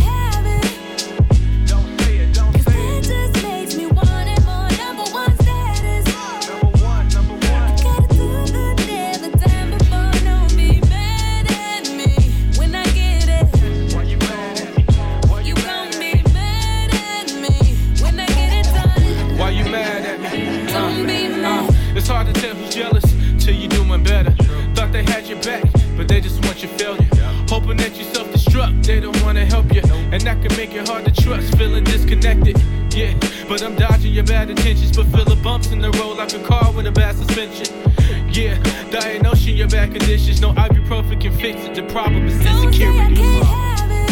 They 28.87 29.01
don't 29.01 29.21
wanna 29.23 29.45
help 29.45 29.73
you. 29.75 29.83
And 30.13 30.21
that 30.23 30.41
can 30.43 30.57
make 30.57 30.73
it 30.73 30.89
hard 30.89 31.05
to 31.07 31.23
trust, 31.23 31.59
feeling 31.59 31.85
disconnected. 31.85 32.57
Yeah, 32.95 33.15
but 33.49 33.63
I'm 33.63 33.75
dodging 33.75 34.13
your 34.13 34.25
bad 34.25 34.49
intentions, 34.49 34.97
but 34.97 35.07
feel 35.07 35.25
the 35.25 35.37
bumps 35.43 35.73
in 35.73 35.81
the 35.81 35.91
road 35.99 36.17
like 36.17 36.33
a 36.33 36.39
car 36.39 36.73
with 36.73 36.87
a 36.87 36.93
bad 36.93 37.17
suspension. 37.17 37.67
Yeah, 38.33 38.57
diagnosing 38.91 39.57
your 39.57 39.69
bad 39.69 39.91
conditions, 39.91 40.41
no 40.41 40.53
ibuprofen 40.53 41.21
can 41.21 41.33
fix 41.37 41.65
it. 41.65 41.75
The 41.75 41.83
problem 41.83 42.27
is 42.27 42.39
Don't 42.45 42.73
say 42.73 42.87
I 42.87 42.93
can't 42.93 43.45
have 43.45 43.91
it. 43.91 44.11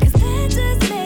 'Cause 0.00 0.12
that 0.12 0.50
just 0.50 0.97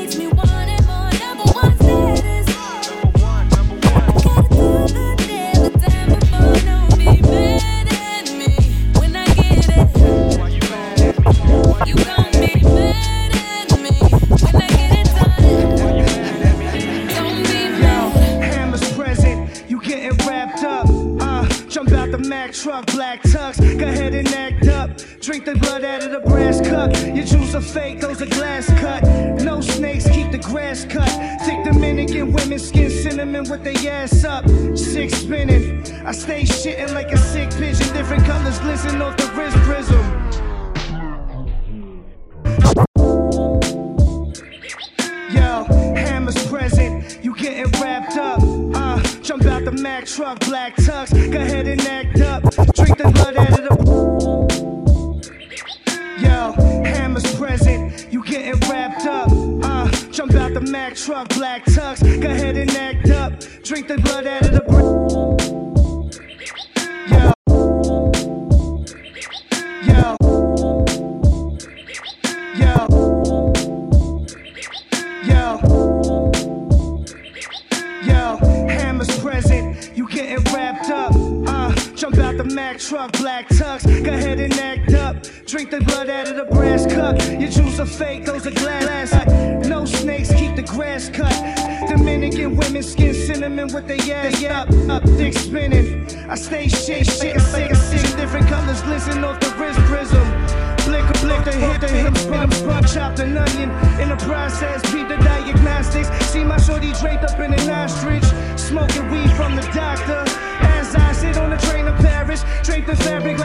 fake, 27.73 28.01
those 28.01 28.21
are 28.21 28.27
glass 28.27 28.67
cut. 28.79 29.03
No 29.43 29.61
snakes, 29.61 30.09
keep 30.09 30.31
the 30.31 30.39
grass 30.39 30.85
cut. 30.85 31.09
Thick 31.43 31.65
Dominican 31.65 32.33
women 32.33 32.59
skin 32.59 32.91
cinnamon 32.91 33.49
with 33.49 33.65
their 33.65 33.93
ass 33.93 34.25
up. 34.25 34.47
Six 34.77 35.15
spinning. 35.15 35.83
I 36.05 36.13
stay 36.13 36.43
shitting 36.43 36.93
like 36.93 37.13
a 37.13 37.17
sick 37.17 37.51
pigeon. 37.51 37.93
Different 37.95 38.25
colors 38.25 38.59
glisten 38.61 39.01
off 39.01 39.17
the 39.17 39.27
wrist 39.37 39.57
prism. 39.69 40.03
Yo, 45.31 45.65
hammers 45.95 46.47
present, 46.49 47.25
you 47.25 47.35
getting 47.37 47.71
wrapped 47.81 48.17
up. 48.17 48.41
Uh, 48.75 49.01
jump 49.23 49.45
out 49.47 49.65
the 49.65 49.73
Mack 49.73 50.05
truck, 50.07 50.39
black 50.41 50.77
tux. 50.77 51.11
Go 51.33 51.41
ahead 51.41 51.67
and 51.67 51.81
act 51.83 52.21
up. 52.21 52.43
Drink 52.75 52.99
the 52.99 53.11
blood 53.15 53.37
out 53.37 53.59
of 53.59 53.62
truck, 61.05 61.29
black 61.31 61.65
tux. 61.65 62.01
Go 62.21 62.31
ahead 62.31 62.57
and 62.57 62.71
act 62.73 63.11
up. 63.11 63.41
Drink 63.65 63.89
the 63.89 63.99
blood 63.99 64.27
out 64.27 64.45
of 64.45 64.53
the. 64.53 64.63
Yo. 67.11 67.33
Yo. 69.89 70.17
Yo. 72.55 72.87
Yo. 75.25 76.31
Yo, 78.05 78.37
hammers 78.69 79.19
present, 79.19 79.91
you 79.97 80.09
getting 80.09 80.45
wrapped 80.55 80.91
up. 80.91 81.13
Uh, 81.49 81.75
jump 81.97 82.19
out 82.19 82.37
the 82.37 82.45
Mack 82.45 82.79
truck, 82.79 83.11
black 83.19 83.49
tux. 83.49 84.05
Go 84.05 84.13
ahead 84.13 84.39
and 84.39 84.53
act 84.55 84.95
up. 84.95 85.17
Drink 85.47 85.71
the 85.71 85.81
blood 85.81 86.09
out 86.09 86.29
of 86.29 86.37
the 86.37 86.45
brass 86.45 86.87
cup. 86.87 87.19
Your 87.41 87.51
juice 87.51 87.81
are 87.81 87.87
fake, 87.87 88.25
those 88.25 88.47
are 88.47 88.53
glass. 88.53 88.82
Women 92.83 93.15
skin 93.15 93.15
cinnamon 93.15 93.69
with 93.73 93.87
their 93.87 94.17
ass 94.17 94.43
up, 94.45 94.69
up, 94.91 95.05
dick 95.17 95.35
spinning. 95.35 96.05
I 96.29 96.35
stay 96.35 96.67
shit, 96.67 97.07
shit, 97.07 97.41
sick, 97.41 97.75
sick. 97.77 98.17
Different 98.17 98.49
colors 98.49 98.83
glisten 98.83 99.23
off 99.23 99.39
the 99.39 99.55
wrist 99.55 99.79
prism. 99.87 100.27
Blick 100.85 101.07
blick, 101.21 101.45
the 101.45 101.53
hit, 101.53 101.81
the 101.81 101.87
hips, 101.87 102.25
bump, 102.27 102.51
bump, 102.67 102.87
chopped 102.89 103.21
an 103.21 103.39
onion. 103.39 103.71
In 104.01 104.09
the 104.09 104.17
process, 104.27 104.83
beat 104.93 105.07
the 105.07 105.17
diagnostics. 105.19 106.09
See 106.27 106.43
my 106.43 106.57
shorty 106.57 106.93
draped 106.95 107.23
up 107.23 107.39
in 107.39 107.55
an 107.55 107.71
ostrich. 107.71 108.25
Smoking 108.59 109.09
weed 109.13 109.31
from 109.33 109.55
the 109.55 109.63
doctor. 109.73 110.25
As 110.75 110.97
I 110.97 111.13
sit 111.13 111.39
on 111.39 111.51
the 111.51 111.59
train 111.59 111.85
to 111.85 111.93
Paris, 112.03 112.43
draped 112.65 112.89
the 112.89 112.97
fabric 112.97 113.39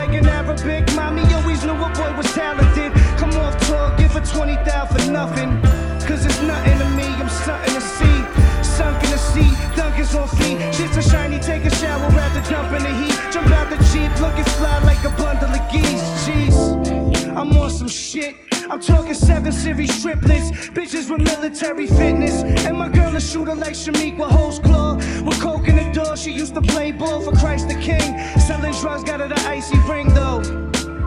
with 21.10 21.22
military 21.22 21.86
fitness. 21.86 22.42
And 22.66 22.78
my 22.78 22.88
girl 22.88 23.14
a 23.14 23.20
shooter 23.20 23.54
like 23.54 23.74
Chamique 23.74 24.18
with 24.18 24.30
Holdsclaw. 24.30 24.96
With 25.26 25.40
coke 25.40 25.68
in 25.68 25.76
the 25.76 25.90
door, 25.92 26.16
she 26.16 26.32
used 26.32 26.54
to 26.54 26.60
play 26.60 26.92
ball 26.92 27.20
for 27.20 27.32
Christ 27.32 27.68
the 27.68 27.74
King. 27.74 28.18
Selling 28.40 28.72
drugs, 28.80 29.04
got 29.04 29.20
her 29.20 29.28
the 29.28 29.40
icy 29.48 29.78
ring 29.88 30.12
though. 30.14 30.40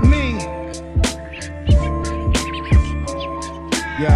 Me. 0.01 0.33
Yo, 3.99 4.09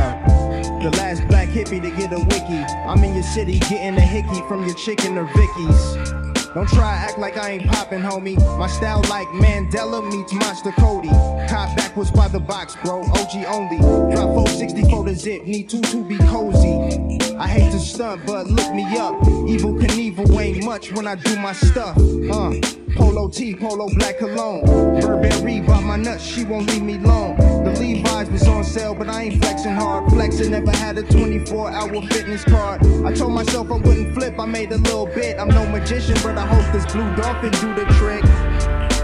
the 0.81 0.89
last 0.97 1.27
black 1.27 1.49
hippie 1.49 1.81
to 1.81 1.91
get 1.91 2.11
a 2.11 2.19
wiki. 2.19 2.63
I'm 2.87 3.03
in 3.03 3.13
your 3.13 3.23
city 3.23 3.59
getting 3.59 3.97
a 3.97 4.01
hickey 4.01 4.41
from 4.47 4.65
your 4.65 4.75
chicken 4.75 5.17
or 5.17 5.25
Vicky's. 5.25 6.14
Don't 6.55 6.69
try 6.69 6.93
act 6.93 7.19
like 7.19 7.35
I 7.35 7.49
ain't 7.49 7.67
poppin', 7.67 8.01
homie. 8.01 8.37
My 8.57 8.67
style 8.67 9.01
like 9.09 9.27
Mandela 9.27 10.01
meets 10.09 10.31
Monster 10.31 10.71
Kody. 10.71 11.09
Caught 11.49 11.75
backwards 11.75 12.11
by 12.11 12.29
the 12.29 12.39
box, 12.39 12.77
bro. 12.81 13.01
OG 13.01 13.43
only. 13.49 13.77
Drop 14.15 14.33
460 14.33 14.89
for 14.89 15.03
the 15.03 15.13
zip. 15.13 15.43
Need 15.43 15.67
two 15.67 15.81
to 15.81 16.01
be 16.01 16.17
cozy. 16.17 17.35
I 17.35 17.45
hate 17.45 17.73
to 17.73 17.79
stunt, 17.79 18.25
but 18.25 18.47
look 18.47 18.73
me 18.73 18.83
up. 18.97 19.15
Evel 19.51 19.77
Knievel 19.81 20.41
ain't 20.41 20.63
much 20.63 20.93
when 20.93 21.07
I 21.07 21.15
do 21.15 21.37
my 21.39 21.51
stuff. 21.51 21.97
Uh, 21.97 22.53
Polo 22.95 23.27
T, 23.27 23.53
Polo 23.53 23.89
Black 23.95 24.19
Cologne. 24.19 24.63
Burberry 25.01 25.59
bought 25.59 25.83
my 25.83 25.97
nuts, 25.97 26.23
she 26.23 26.45
won't 26.45 26.69
leave 26.69 26.83
me 26.83 26.95
alone. 26.95 27.35
But 28.75 29.07
I 29.07 29.23
ain't 29.23 29.41
flexing 29.41 29.73
hard. 29.73 30.11
Flexing 30.11 30.51
never 30.51 30.71
had 30.71 30.97
a 30.97 31.03
24 31.03 31.71
hour 31.71 32.01
fitness 32.07 32.43
card. 32.43 32.85
I 33.05 33.13
told 33.13 33.31
myself 33.31 33.71
I 33.71 33.77
wouldn't 33.77 34.13
flip, 34.13 34.37
I 34.37 34.45
made 34.45 34.71
a 34.73 34.77
little 34.77 35.05
bit. 35.05 35.39
I'm 35.39 35.47
no 35.47 35.65
magician, 35.65 36.15
but 36.21 36.37
I 36.37 36.45
hope 36.45 36.73
this 36.73 36.85
blue 36.91 37.15
dolphin 37.15 37.51
do 37.51 37.73
the 37.73 37.85
trick. 37.95 38.21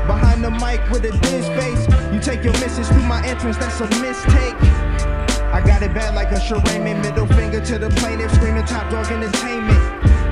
Behind 0.08 0.44
the 0.44 0.52
mic 0.52 0.82
with 0.92 1.06
a 1.06 1.18
diz 1.24 1.48
face. 1.56 1.88
You 2.14 2.20
take 2.20 2.44
your 2.44 2.54
misses 2.60 2.90
through 2.90 3.04
my 3.04 3.26
entrance, 3.26 3.58
that's 3.58 3.80
a 3.80 3.88
mistake. 4.02 4.56
I 5.56 5.64
got 5.66 5.82
it 5.82 5.94
bad 5.94 6.16
like 6.16 6.32
a 6.32 6.62
Raymond. 6.70 7.02
Middle 7.02 7.28
finger 7.28 7.64
to 7.64 7.80
the 7.80 7.90
plaintiff, 7.92 8.34
screaming 8.34 8.66
top 8.66 8.92
dog 8.92 9.10
entertainment. 9.10 9.80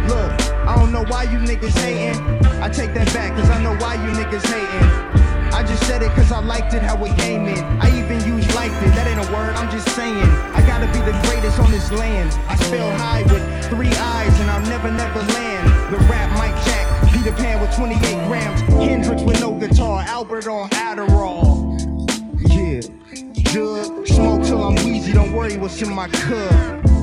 Look, 0.10 0.32
I 0.68 0.76
don't 0.76 0.92
know 0.92 1.06
why 1.06 1.24
you 1.24 1.40
niggas 1.40 1.78
hating. 1.80 2.20
I 2.62 2.68
take 2.68 2.94
that 2.94 3.08
back, 3.14 3.38
cause 3.38 3.50
I 3.50 3.64
know 3.64 3.76
why 3.78 3.96
you 3.96 4.12
niggas 4.12 4.46
hating. 4.46 5.20
I 5.54 5.64
just 5.64 5.86
said 5.88 6.04
it 6.04 6.12
cause 6.12 6.32
I 6.32 6.40
liked 6.40 6.74
it 6.74 6.82
how 6.82 7.04
it 7.04 7.18
came 7.18 7.48
in. 7.48 7.64
I 7.82 7.88
even 7.98 8.29
liked 8.60 8.84
it, 8.84 8.92
that 8.92 9.08
ain't 9.08 9.24
a 9.24 9.32
word, 9.32 9.56
I'm 9.56 9.72
just 9.72 9.88
saying. 9.96 10.30
I 10.52 10.60
gotta 10.68 10.88
be 10.88 11.00
the 11.00 11.16
greatest 11.28 11.60
on 11.60 11.72
this 11.72 11.90
land. 11.92 12.30
I 12.50 12.58
spell 12.58 12.92
high 12.98 13.24
with 13.32 13.44
three 13.72 13.94
eyes 14.12 14.36
and 14.42 14.52
I'll 14.52 14.68
never, 14.68 14.92
never 14.92 15.22
land. 15.32 15.66
The 15.94 16.00
rap 16.12 16.30
Mike 16.38 16.60
Jack, 16.66 16.86
Peter 17.14 17.32
Pan 17.32 17.62
with 17.62 17.74
28 17.74 18.00
grams, 18.28 18.60
Hendrix 18.84 19.22
with 19.22 19.40
no 19.40 19.58
guitar, 19.58 20.04
Albert 20.08 20.48
on 20.48 20.70
Adderall. 20.72 21.48
Yeah, 22.52 22.82
jug, 23.54 24.06
smoke 24.06 24.44
till 24.44 24.62
I'm 24.62 24.76
wheezy, 24.84 25.14
don't 25.14 25.32
worry 25.32 25.56
what's 25.56 25.82
in 25.82 25.94
my 25.94 26.10
cup. 26.10 26.99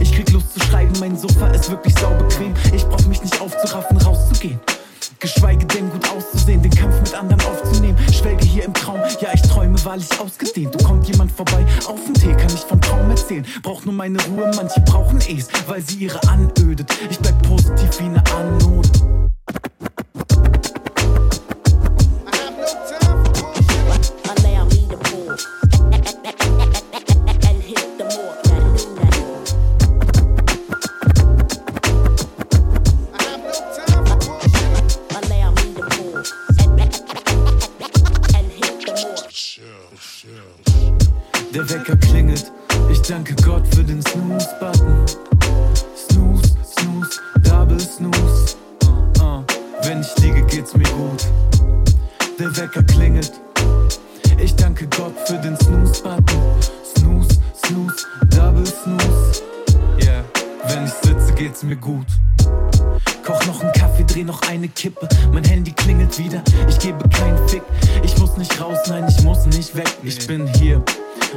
Ich 0.00 0.12
krieg 0.12 0.30
Lust 0.32 0.54
zu 0.54 0.60
schreiben, 0.60 0.92
mein 1.00 1.16
Sofa 1.16 1.48
ist 1.48 1.70
wirklich 1.70 1.94
saubequem. 1.98 2.54
Ich 2.74 2.84
brauch 2.86 3.04
mich 3.06 3.22
nicht 3.22 3.40
aufzuraffen, 3.40 3.96
rauszugehen. 3.98 4.60
Geschweige 5.20 5.64
denn 5.66 5.90
gut 5.90 6.08
auszusehen, 6.10 6.62
den 6.62 6.70
Kampf 6.70 7.00
mit 7.00 7.14
anderen 7.14 7.40
aufzunehmen. 7.42 7.96
Schwelge 8.12 8.44
hier 8.44 8.64
im 8.64 8.74
Traum, 8.74 9.00
ja, 9.20 9.30
ich 9.32 9.42
träume 9.42 9.82
wahrlich 9.84 10.08
ausgedehnt. 10.20 10.74
Du 10.74 10.84
kommt 10.84 11.06
jemand 11.08 11.32
vorbei, 11.32 11.64
auf 11.86 11.98
den 12.04 12.14
Tee 12.14 12.34
kann 12.34 12.52
ich 12.54 12.60
vom 12.60 12.80
Traum 12.80 13.08
erzählen. 13.10 13.46
Brauch 13.62 13.84
nur 13.84 13.94
meine 13.94 14.18
Ruhe, 14.26 14.50
manche 14.54 14.80
brauchen 14.80 15.18
es, 15.18 15.48
weil 15.66 15.80
sie 15.80 15.96
ihre 15.96 16.22
anödet. 16.28 16.90
Ich 17.10 17.18
bleib 17.18 17.40
positiv 17.42 18.00
wie 18.00 18.04
eine 18.04 18.22
Anode. 18.34 19.13
Eine 64.54 64.68
Kippe. 64.68 65.08
Mein 65.32 65.44
Handy 65.44 65.72
klingelt 65.72 66.16
wieder, 66.18 66.42
ich 66.68 66.78
gebe 66.78 67.08
keinen 67.08 67.48
Fick. 67.48 67.62
Ich 68.04 68.16
muss 68.18 68.36
nicht 68.36 68.60
raus, 68.60 68.78
nein, 68.88 69.04
ich 69.08 69.22
muss 69.24 69.44
nicht 69.46 69.74
weg. 69.76 69.88
Ich 70.02 70.26
bin 70.26 70.46
hier. 70.54 70.82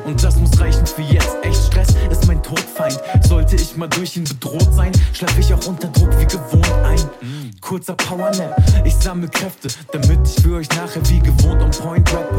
Und 0.05 0.23
das 0.23 0.35
muss 0.35 0.59
reichen 0.59 0.85
für 0.85 1.01
jetzt. 1.01 1.35
Echt 1.41 1.65
Stress 1.65 1.87
ist 2.11 2.27
mein 2.27 2.41
Todfeind. 2.43 2.99
Sollte 3.27 3.55
ich 3.55 3.75
mal 3.75 3.89
durch 3.89 4.15
ihn 4.15 4.23
bedroht 4.23 4.71
sein, 4.73 4.91
schlaf 5.13 5.37
ich 5.39 5.51
auch 5.51 5.65
unter 5.65 5.87
Druck 5.87 6.11
wie 6.19 6.25
gewohnt 6.25 6.71
ein. 6.83 6.99
Kurzer 7.59 7.95
Powernap, 7.95 8.55
ich 8.85 8.93
sammle 8.95 9.27
Kräfte, 9.27 9.69
damit 9.91 10.19
ich 10.23 10.43
für 10.43 10.57
euch 10.57 10.69
nachher 10.69 11.01
wie 11.09 11.19
gewohnt 11.19 11.61
on 11.61 11.71
point 11.71 12.13
rappe. 12.13 12.37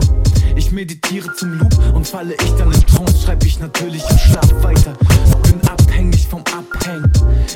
Ich 0.55 0.71
meditiere 0.71 1.35
zum 1.35 1.59
Loop 1.59 1.77
und 1.95 2.07
falle 2.07 2.35
ich 2.35 2.51
dann 2.53 2.73
in 2.73 2.87
Trance, 2.87 3.19
schreib 3.25 3.45
ich 3.45 3.59
natürlich 3.59 4.09
im 4.09 4.19
Schlaf 4.19 4.53
weiter. 4.63 4.95
Bin 5.43 5.61
abhängig 5.69 6.29
vom 6.29 6.45
Abhängen 6.57 7.13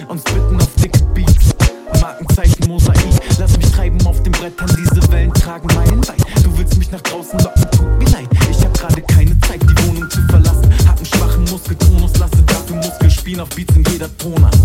und 0.09 0.21
spitten 0.21 0.61
auf 0.61 0.75
dicke 0.83 1.03
Beats. 1.15 1.53
Markenzeichen 2.01 2.52
Mosaik, 2.67 2.99
lass 3.39 3.57
mich 3.57 3.71
treiben 3.71 3.99
auf 4.07 4.23
den 4.23 4.33
Brettern, 4.33 4.71
diese 4.79 5.13
Wellen 5.13 5.33
tragen 5.35 5.69
meinen 5.75 6.01
Bein. 6.01 6.17
Du 6.43 6.57
willst 6.57 6.77
mich 6.79 6.91
nach 6.91 7.01
draußen 7.01 7.39
locken, 7.41 7.71
tut 7.71 7.99
mir 7.99 8.11
leid. 8.11 8.29
Ich 8.51 8.65
hab 8.65 8.75
gerade 8.75 9.03
keine 9.03 9.39
Zeit, 9.41 9.63
die 9.63 9.89
Wohnung 9.89 10.09
zu 10.11 10.21
verlassen. 10.29 10.73
Hab 10.87 10.97
einen 10.97 11.07
schwachen 11.07 11.45
Muskeltonus, 11.45 12.17
lasse 12.19 12.43
dafür 12.47 12.77
Muskelspielen 12.77 13.41
auf 13.41 13.49
Beats 13.51 13.75
in 13.77 13.85
jeder 13.91 14.17
Tonart. 14.19 14.57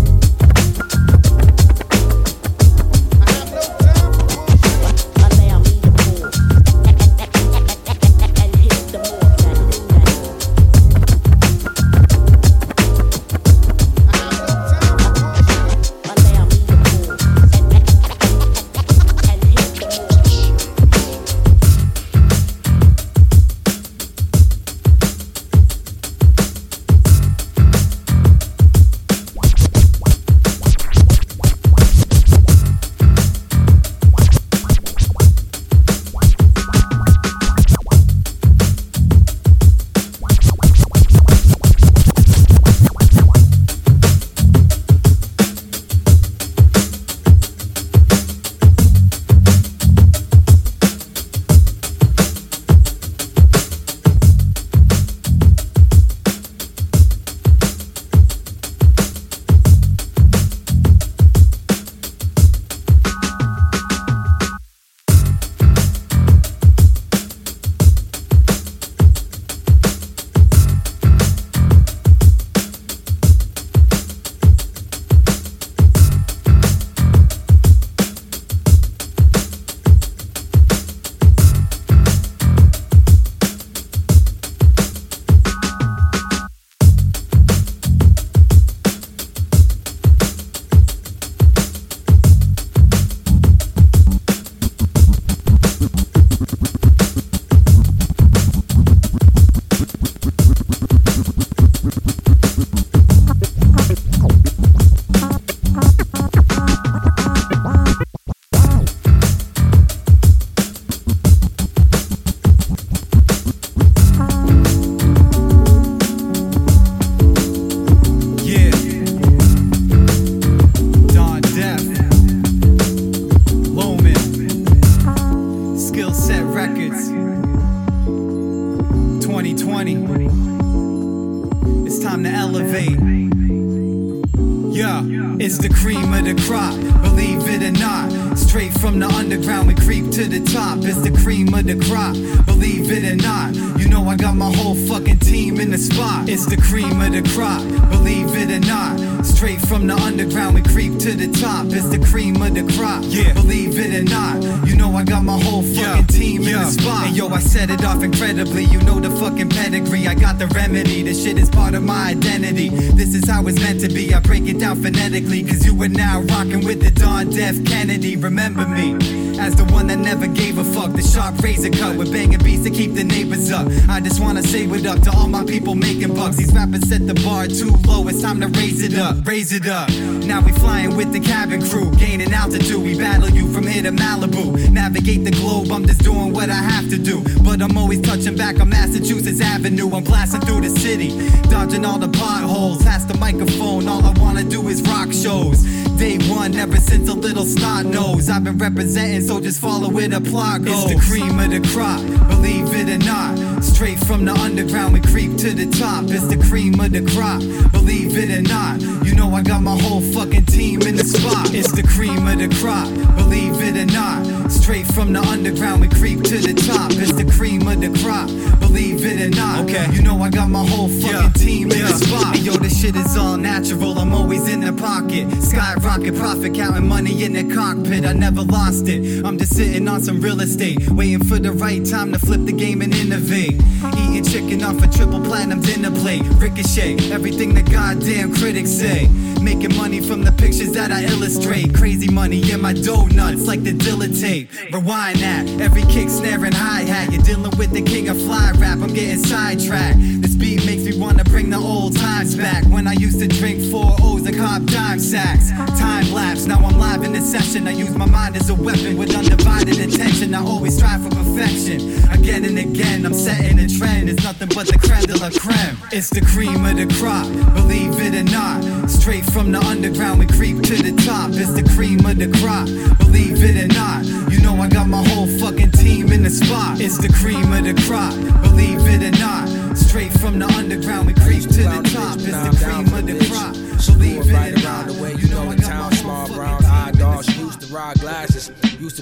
Cream 152.88 153.02
of 153.02 153.02
the 153.02 153.08
crop, 153.08 153.26
yeah. 153.26 153.32
Believe 153.34 153.78
it 153.78 154.00
or 154.00 154.04
not, 154.04 154.66
you 154.66 154.76
know 154.76 154.90
I 154.92 155.04
got 155.04 155.24
my 155.24 155.38
whole 155.40 155.62
fucking 155.62 156.06
team 156.06 156.42
in 156.42 156.52
the 156.52 156.64
spot. 156.64 157.06
And 157.06 157.16
yo, 157.16 157.28
I 157.28 157.40
set 157.40 157.70
it 157.70 157.84
off 157.84 158.02
incredibly. 158.02 158.64
You 158.64 158.80
know 158.82 159.00
the 159.00 159.10
fucking 159.10 159.50
pedigree. 159.50 160.06
I 160.06 160.14
got 160.14 160.38
the 160.38 160.46
remedy. 160.48 161.02
This 161.02 161.22
shit 161.22 161.38
is 161.38 161.50
part 161.50 161.74
of 161.74 161.82
my 161.82 162.10
identity. 162.10 162.68
This 162.68 163.14
is 163.14 163.28
how 163.28 163.46
it's 163.46 163.60
meant 163.60 163.80
to 163.80 163.88
be. 163.88 164.14
I 164.14 164.20
break 164.20 164.46
it 164.46 164.58
down 164.58 164.82
phonetically, 164.82 165.42
cause 165.44 165.64
you 165.64 165.80
are 165.82 165.88
now 165.88 166.20
rocking 166.22 166.64
with 166.64 166.80
the 166.80 166.90
Don 166.90 167.30
Def 167.30 167.64
Kennedy. 167.64 168.16
Remember 168.16 168.66
me 168.66 169.38
as 169.38 169.54
the 169.54 169.64
one 169.72 169.86
that 169.86 169.98
never 169.98 170.26
gave 170.26 170.58
a 170.58 170.64
fuck. 170.64 170.92
The 170.92 171.02
sharp 171.02 171.38
razor 171.40 171.70
cut 171.70 171.96
with 171.96 172.12
banging 172.12 172.40
beats 172.40 172.64
to 172.64 172.70
keep 172.70 172.94
the 172.94 173.04
neighbors 173.04 173.50
up. 173.50 173.66
I 173.88 174.00
just 174.00 174.20
wanna 174.20 174.42
say 174.42 174.66
what 174.66 174.84
up 174.86 175.00
to 175.02 175.12
all 175.16 175.28
my 175.28 175.44
people 175.44 175.74
making 175.74 176.14
bucks. 176.14 176.36
These 176.36 176.52
rappers 176.52 176.88
set 176.88 177.06
the 177.06 177.14
bar 177.14 177.46
too 177.46 177.72
low. 177.86 178.06
It's 178.08 178.22
time 178.22 178.40
to 178.40 178.48
raise 178.48 178.82
it 178.82 178.98
up, 178.98 179.26
raise 179.26 179.52
it 179.52 179.66
up. 179.66 179.90
Now 180.26 180.40
we 180.40 180.52
flying 180.52 180.96
with 180.96 181.12
the 181.12 181.20
cabin 181.20 181.62
crew, 181.62 181.90
gaining 181.96 182.32
altitude. 182.32 182.77
We 182.80 182.96
battle 182.96 183.28
you 183.28 183.52
from 183.52 183.66
here 183.66 183.82
to 183.82 183.90
Malibu. 183.90 184.70
Navigate 184.70 185.24
the 185.24 185.30
globe. 185.30 185.70
I'm 185.72 185.86
just 185.86 186.02
doing 186.02 186.32
what 186.32 186.48
I 186.50 186.54
have 186.54 186.88
to 186.90 186.98
do. 186.98 187.22
But 187.42 187.60
I'm 187.60 187.76
always 187.76 188.00
touching 188.00 188.36
back 188.36 188.60
on 188.60 188.68
Massachusetts 188.68 189.40
Avenue. 189.40 189.90
I'm 189.94 190.04
blasting 190.04 190.40
through 190.42 190.60
the 190.60 190.70
city, 190.70 191.10
dodging 191.48 191.84
all 191.84 191.98
the 191.98 192.08
potholes. 192.08 192.82
Pass 192.82 193.04
the 193.04 193.16
microphone. 193.18 193.88
All 193.88 194.04
I 194.04 194.12
wanna 194.18 194.44
do 194.44 194.68
is 194.68 194.82
rock 194.82 195.12
shows. 195.12 195.87
Day 195.98 196.16
one, 196.30 196.54
ever 196.54 196.76
since 196.76 197.08
a 197.08 197.12
little 197.12 197.44
snot 197.44 197.84
nose. 197.84 198.30
I've 198.30 198.44
been 198.44 198.56
representing, 198.56 199.20
so 199.20 199.40
just 199.40 199.60
follow 199.60 199.90
where 199.90 200.06
the 200.06 200.20
plot 200.20 200.62
goes. 200.62 200.92
It's 200.92 200.94
the 200.94 201.10
cream 201.10 201.40
of 201.40 201.50
the 201.50 201.60
crop, 201.74 202.00
believe 202.28 202.72
it 202.72 202.88
or 202.88 203.04
not. 203.04 203.64
Straight 203.64 203.98
from 203.98 204.24
the 204.24 204.32
underground, 204.32 204.94
we 204.94 205.00
creep 205.00 205.36
to 205.38 205.50
the 205.50 205.66
top. 205.66 206.04
It's 206.04 206.28
the 206.28 206.36
cream 206.48 206.78
of 206.78 206.92
the 206.92 207.02
crop, 207.12 207.40
believe 207.72 208.16
it 208.16 208.30
or 208.30 208.42
not. 208.42 208.80
You 209.04 209.16
know 209.16 209.28
I 209.34 209.42
got 209.42 209.60
my 209.60 209.76
whole 209.76 210.00
fucking 210.00 210.46
team 210.46 210.82
in 210.82 210.94
the 210.94 211.02
spot. 211.02 211.52
It's 211.52 211.72
the 211.72 211.82
cream 211.82 212.28
of 212.28 212.38
the 212.38 212.48
crop, 212.62 212.86
believe 213.16 213.60
it 213.60 213.76
or 213.76 213.92
not. 213.92 214.52
Straight 214.52 214.86
from 214.86 215.12
the 215.12 215.20
underground, 215.20 215.80
we 215.80 215.88
creep 215.88 216.22
to 216.22 216.38
the 216.38 216.54
top. 216.54 216.92
It's 216.92 217.12
the 217.12 217.24
cream 217.36 217.66
of 217.66 217.80
the 217.80 217.90
crop, 218.02 218.28
believe 218.60 219.04
it 219.04 219.20
or 219.20 219.30
not. 219.36 219.64
Okay, 219.64 219.90
you 219.92 220.02
know 220.02 220.16
I 220.22 220.30
got 220.30 220.48
my 220.48 220.64
whole 220.64 220.88
fucking 220.88 221.32
team 221.32 221.72
in 221.72 221.82
the 221.82 221.98
spot. 221.98 222.38
Yo, 222.38 222.52
this 222.52 222.80
shit 222.80 222.94
is 222.94 223.16
all 223.16 223.36
natural. 223.36 223.98
I'm 223.98 224.14
always 224.14 224.48
in 224.48 224.60
the 224.60 224.72
pocket. 224.72 225.26
Skyrocket 225.42 225.87
profit, 225.88 226.54
counting 226.54 226.86
money 226.86 227.24
in 227.24 227.32
the 227.32 227.54
cockpit. 227.54 228.04
I 228.04 228.12
never 228.12 228.42
lost 228.42 228.88
it. 228.88 229.24
I'm 229.24 229.38
just 229.38 229.56
sitting 229.56 229.88
on 229.88 230.02
some 230.02 230.20
real 230.20 230.40
estate, 230.40 230.86
waiting 230.90 231.24
for 231.24 231.38
the 231.38 231.50
right 231.52 231.84
time 231.84 232.12
to 232.12 232.18
flip 232.18 232.44
the 232.44 232.52
game 232.52 232.82
and 232.82 232.94
innovate. 232.94 233.54
Eating 233.96 234.24
chicken 234.24 234.62
off 234.62 234.82
a 234.82 234.88
triple 234.88 235.20
platinum 235.20 235.60
dinner 235.60 235.90
plate. 235.90 236.22
Ricochet, 236.36 237.10
everything 237.10 237.54
the 237.54 237.62
goddamn 237.62 238.34
critics 238.34 238.70
say. 238.70 239.08
Making 239.40 239.76
money 239.76 240.00
from 240.00 240.24
the 240.24 240.32
pictures 240.32 240.72
that 240.72 240.92
I 240.92 241.04
illustrate. 241.04 241.74
Crazy 241.74 242.12
money 242.12 242.50
in 242.50 242.60
my 242.60 242.74
donuts, 242.74 243.46
like 243.46 243.62
the 243.62 243.72
Dilla 243.72 244.08
tape. 244.20 244.50
Rewind 244.72 245.20
that, 245.20 245.48
every 245.60 245.82
kick, 245.82 246.10
snare, 246.10 246.44
and 246.44 246.54
hi 246.54 246.82
hat. 246.82 247.12
You're 247.12 247.22
dealing 247.22 247.56
with 247.56 247.72
the 247.72 247.82
king 247.82 248.08
of 248.08 248.20
fly 248.20 248.52
rap. 248.56 248.78
I'm 248.82 248.92
getting 248.92 249.24
sidetracked. 249.24 249.98
This 249.98 250.34
beat 250.34 250.66
makes 250.66 250.82
me 250.82 250.98
wanna 250.98 251.24
bring 251.24 251.48
the 251.50 251.58
old 251.58 251.96
times 251.96 252.34
back. 252.34 252.64
When 252.64 252.86
I 252.86 252.92
used 252.92 253.20
to 253.20 253.28
drink 253.28 253.70
four 253.70 253.96
O's 254.02 254.26
and 254.26 254.36
cop 254.36 254.62
dime 254.64 255.00
sacks. 255.00 255.50
Time 255.78 256.12
lapse, 256.12 256.46
now 256.46 256.58
I'm 256.58 256.76
live 256.76 257.04
in 257.04 257.12
the 257.12 257.20
session. 257.20 257.68
I 257.68 257.70
use 257.70 257.96
my 257.96 258.04
mind 258.04 258.36
as 258.36 258.50
a 258.50 258.54
weapon 258.54 258.96
with 258.96 259.14
undivided 259.14 259.78
attention. 259.78 260.34
I 260.34 260.42
always 260.42 260.76
strive 260.76 261.04
for 261.04 261.10
perfection. 261.10 261.78
Again 262.10 262.44
and 262.44 262.58
again, 262.58 263.06
I'm 263.06 263.14
setting 263.14 263.60
a 263.60 263.68
trend. 263.68 264.10
It's 264.10 264.24
nothing 264.24 264.48
but 264.48 264.66
the 264.66 264.78
creme 264.78 265.04
de 265.04 265.16
la 265.16 265.30
creme. 265.30 265.78
It's 265.92 266.10
the 266.10 266.20
cream 266.20 266.64
of 266.64 266.76
the 266.76 266.92
crop, 266.98 267.26
believe 267.54 267.94
it 268.00 268.14
or 268.14 268.24
not. 268.24 268.90
Straight 268.90 269.24
from 269.24 269.52
the 269.52 269.60
underground, 269.60 270.18
we 270.18 270.26
creep 270.26 270.62
to 270.62 270.74
the 270.82 270.92
top. 271.06 271.30
It's 271.34 271.52
the 271.54 271.62
cream 271.74 272.04
of 272.04 272.18
the 272.18 272.26
crop, 272.40 272.66
believe 272.98 273.38
it 273.44 273.56
or 273.62 273.68
not. 273.72 274.04
You 274.32 274.40
know 274.40 274.56
I 274.56 274.68
got 274.68 274.88
my 274.88 275.06
whole 275.08 275.28
fucking 275.38 275.72
team 275.72 276.10
in 276.10 276.24
the 276.24 276.30
spot. 276.30 276.80
It's 276.80 276.98
the 276.98 277.08
cream 277.08 277.52
of 277.52 277.62
the 277.62 277.74
crop, 277.86 278.14
believe 278.42 278.82
it 278.82 279.02
or 279.06 279.16
not. 279.20 279.46
Straight 279.78 280.12
from 280.12 280.38
the 280.40 280.46
underground, 280.46 281.06
we 281.06 281.14
creep 281.14 281.44
to 281.44 281.62
the 281.62 281.82
top. 281.94 282.18
It's 282.18 282.42
the 282.50 282.57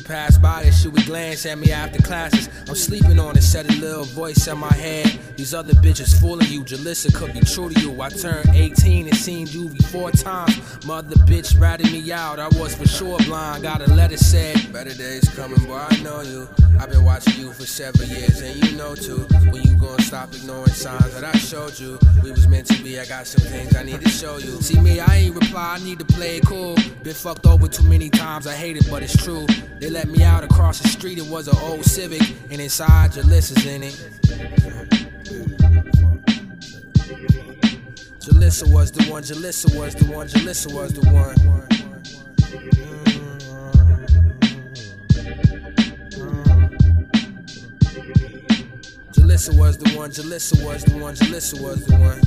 pass 0.07 0.39
by 0.39 0.63
this 0.63 0.81
she 0.81 0.89
would 0.89 1.05
glance 1.07 1.47
at 1.47 1.59
me 1.59 1.73
after 1.73 2.01
classes. 2.03 2.49
I'm 2.69 2.75
sleeping 2.75 3.19
on 3.19 3.37
it, 3.37 3.43
said 3.43 3.67
a 3.67 3.73
little 3.75 4.05
voice 4.05 4.47
in 4.47 4.59
my 4.59 4.73
head. 4.73 5.19
These 5.37 5.53
other 5.53 5.75
bitches 5.75 6.19
fooling 6.21 6.49
you, 6.49 6.63
Jalissa 6.65 7.15
could 7.15 7.33
be 7.33 7.41
true 7.41 7.69
to 7.69 7.81
you. 7.81 8.01
I 8.01 8.09
turned 8.09 8.49
18 8.55 9.09
and 9.09 9.17
seen 9.17 9.47
you 9.49 9.69
four 9.91 10.11
times. 10.11 10.85
Mother 10.87 11.17
bitch 11.27 11.61
ratted 11.61 11.93
me 11.93 12.11
out, 12.13 12.39
I 12.39 12.49
was 12.49 12.75
for 12.75 12.87
sure 12.87 13.19
blind. 13.27 13.63
Got 13.63 13.87
a 13.87 13.93
letter 13.93 14.17
said, 14.17 14.73
Better 14.73 14.95
days 14.95 15.29
coming, 15.35 15.63
boy, 15.65 15.77
I 15.79 15.97
know 16.03 16.23
you. 16.23 16.49
I've 16.79 16.91
been 16.91 17.05
watching 17.05 17.41
you 17.41 17.53
for 17.53 17.67
several 17.67 18.09
years, 18.09 18.41
and 18.41 18.57
you 18.57 18.77
know 18.77 18.95
too. 18.95 19.27
When 19.51 19.63
you 19.63 19.77
gonna 19.77 20.03
stop 20.03 20.35
ignoring 20.35 20.73
signs 20.73 21.15
that 21.15 21.25
I 21.25 21.33
showed 21.39 21.79
you? 21.79 21.99
We 22.23 22.31
was 22.31 22.47
meant 22.47 22.67
to 22.69 22.83
be, 22.83 22.99
I 23.01 23.07
got 23.07 23.27
some 23.27 23.45
things 23.47 23.75
I 23.77 23.83
need 23.83 24.01
to 24.03 24.09
show 24.09 24.39
you. 24.39 24.61
See 24.63 24.79
me, 24.81 25.01
I 25.01 25.17
ain't 25.17 25.35
reply, 25.35 25.77
I 25.81 25.85
need 25.85 25.99
to 25.99 26.05
play 26.05 26.37
it 26.39 26.47
cool. 26.47 26.77
Been 27.03 27.15
fucked 27.15 27.47
over 27.47 27.69
too 27.69 27.85
many 27.85 28.11
times, 28.11 28.47
I 28.47 28.55
hate 28.55 28.77
it, 28.77 28.87
but 28.91 29.03
it's 29.03 29.17
true. 29.17 29.47
They 29.79 29.91
let 29.97 30.09
me 30.09 30.23
out 30.23 30.45
across 30.45 30.79
the 30.79 30.89
street, 30.89 31.17
it 31.17 31.25
was 31.25 31.49
an 31.49 31.57
old 31.63 31.83
Civic, 31.83 32.21
and 32.51 32.61
inside 32.61 33.13
Jalissa's 33.13 33.65
in 33.65 33.83
it. 33.83 33.95
Jalissa 38.21 38.71
was 38.71 38.93
the 38.93 39.11
one, 39.11 39.23
Jalissa 39.23 39.75
was 39.75 39.95
the 39.95 40.05
one, 40.13 40.29
Jalissa 40.29 40.71
was 40.71 40.93
the 40.93 41.01
one. 41.11 41.35
Jalissa 49.13 49.59
was 49.59 49.79
the 49.79 49.97
one, 49.97 50.11
Jalissa 50.11 50.63
was 50.63 50.85
the 50.85 50.99
one, 50.99 51.15
Jalissa 51.15 51.59
was 51.59 51.87
the 51.87 51.97
one. 51.97 52.21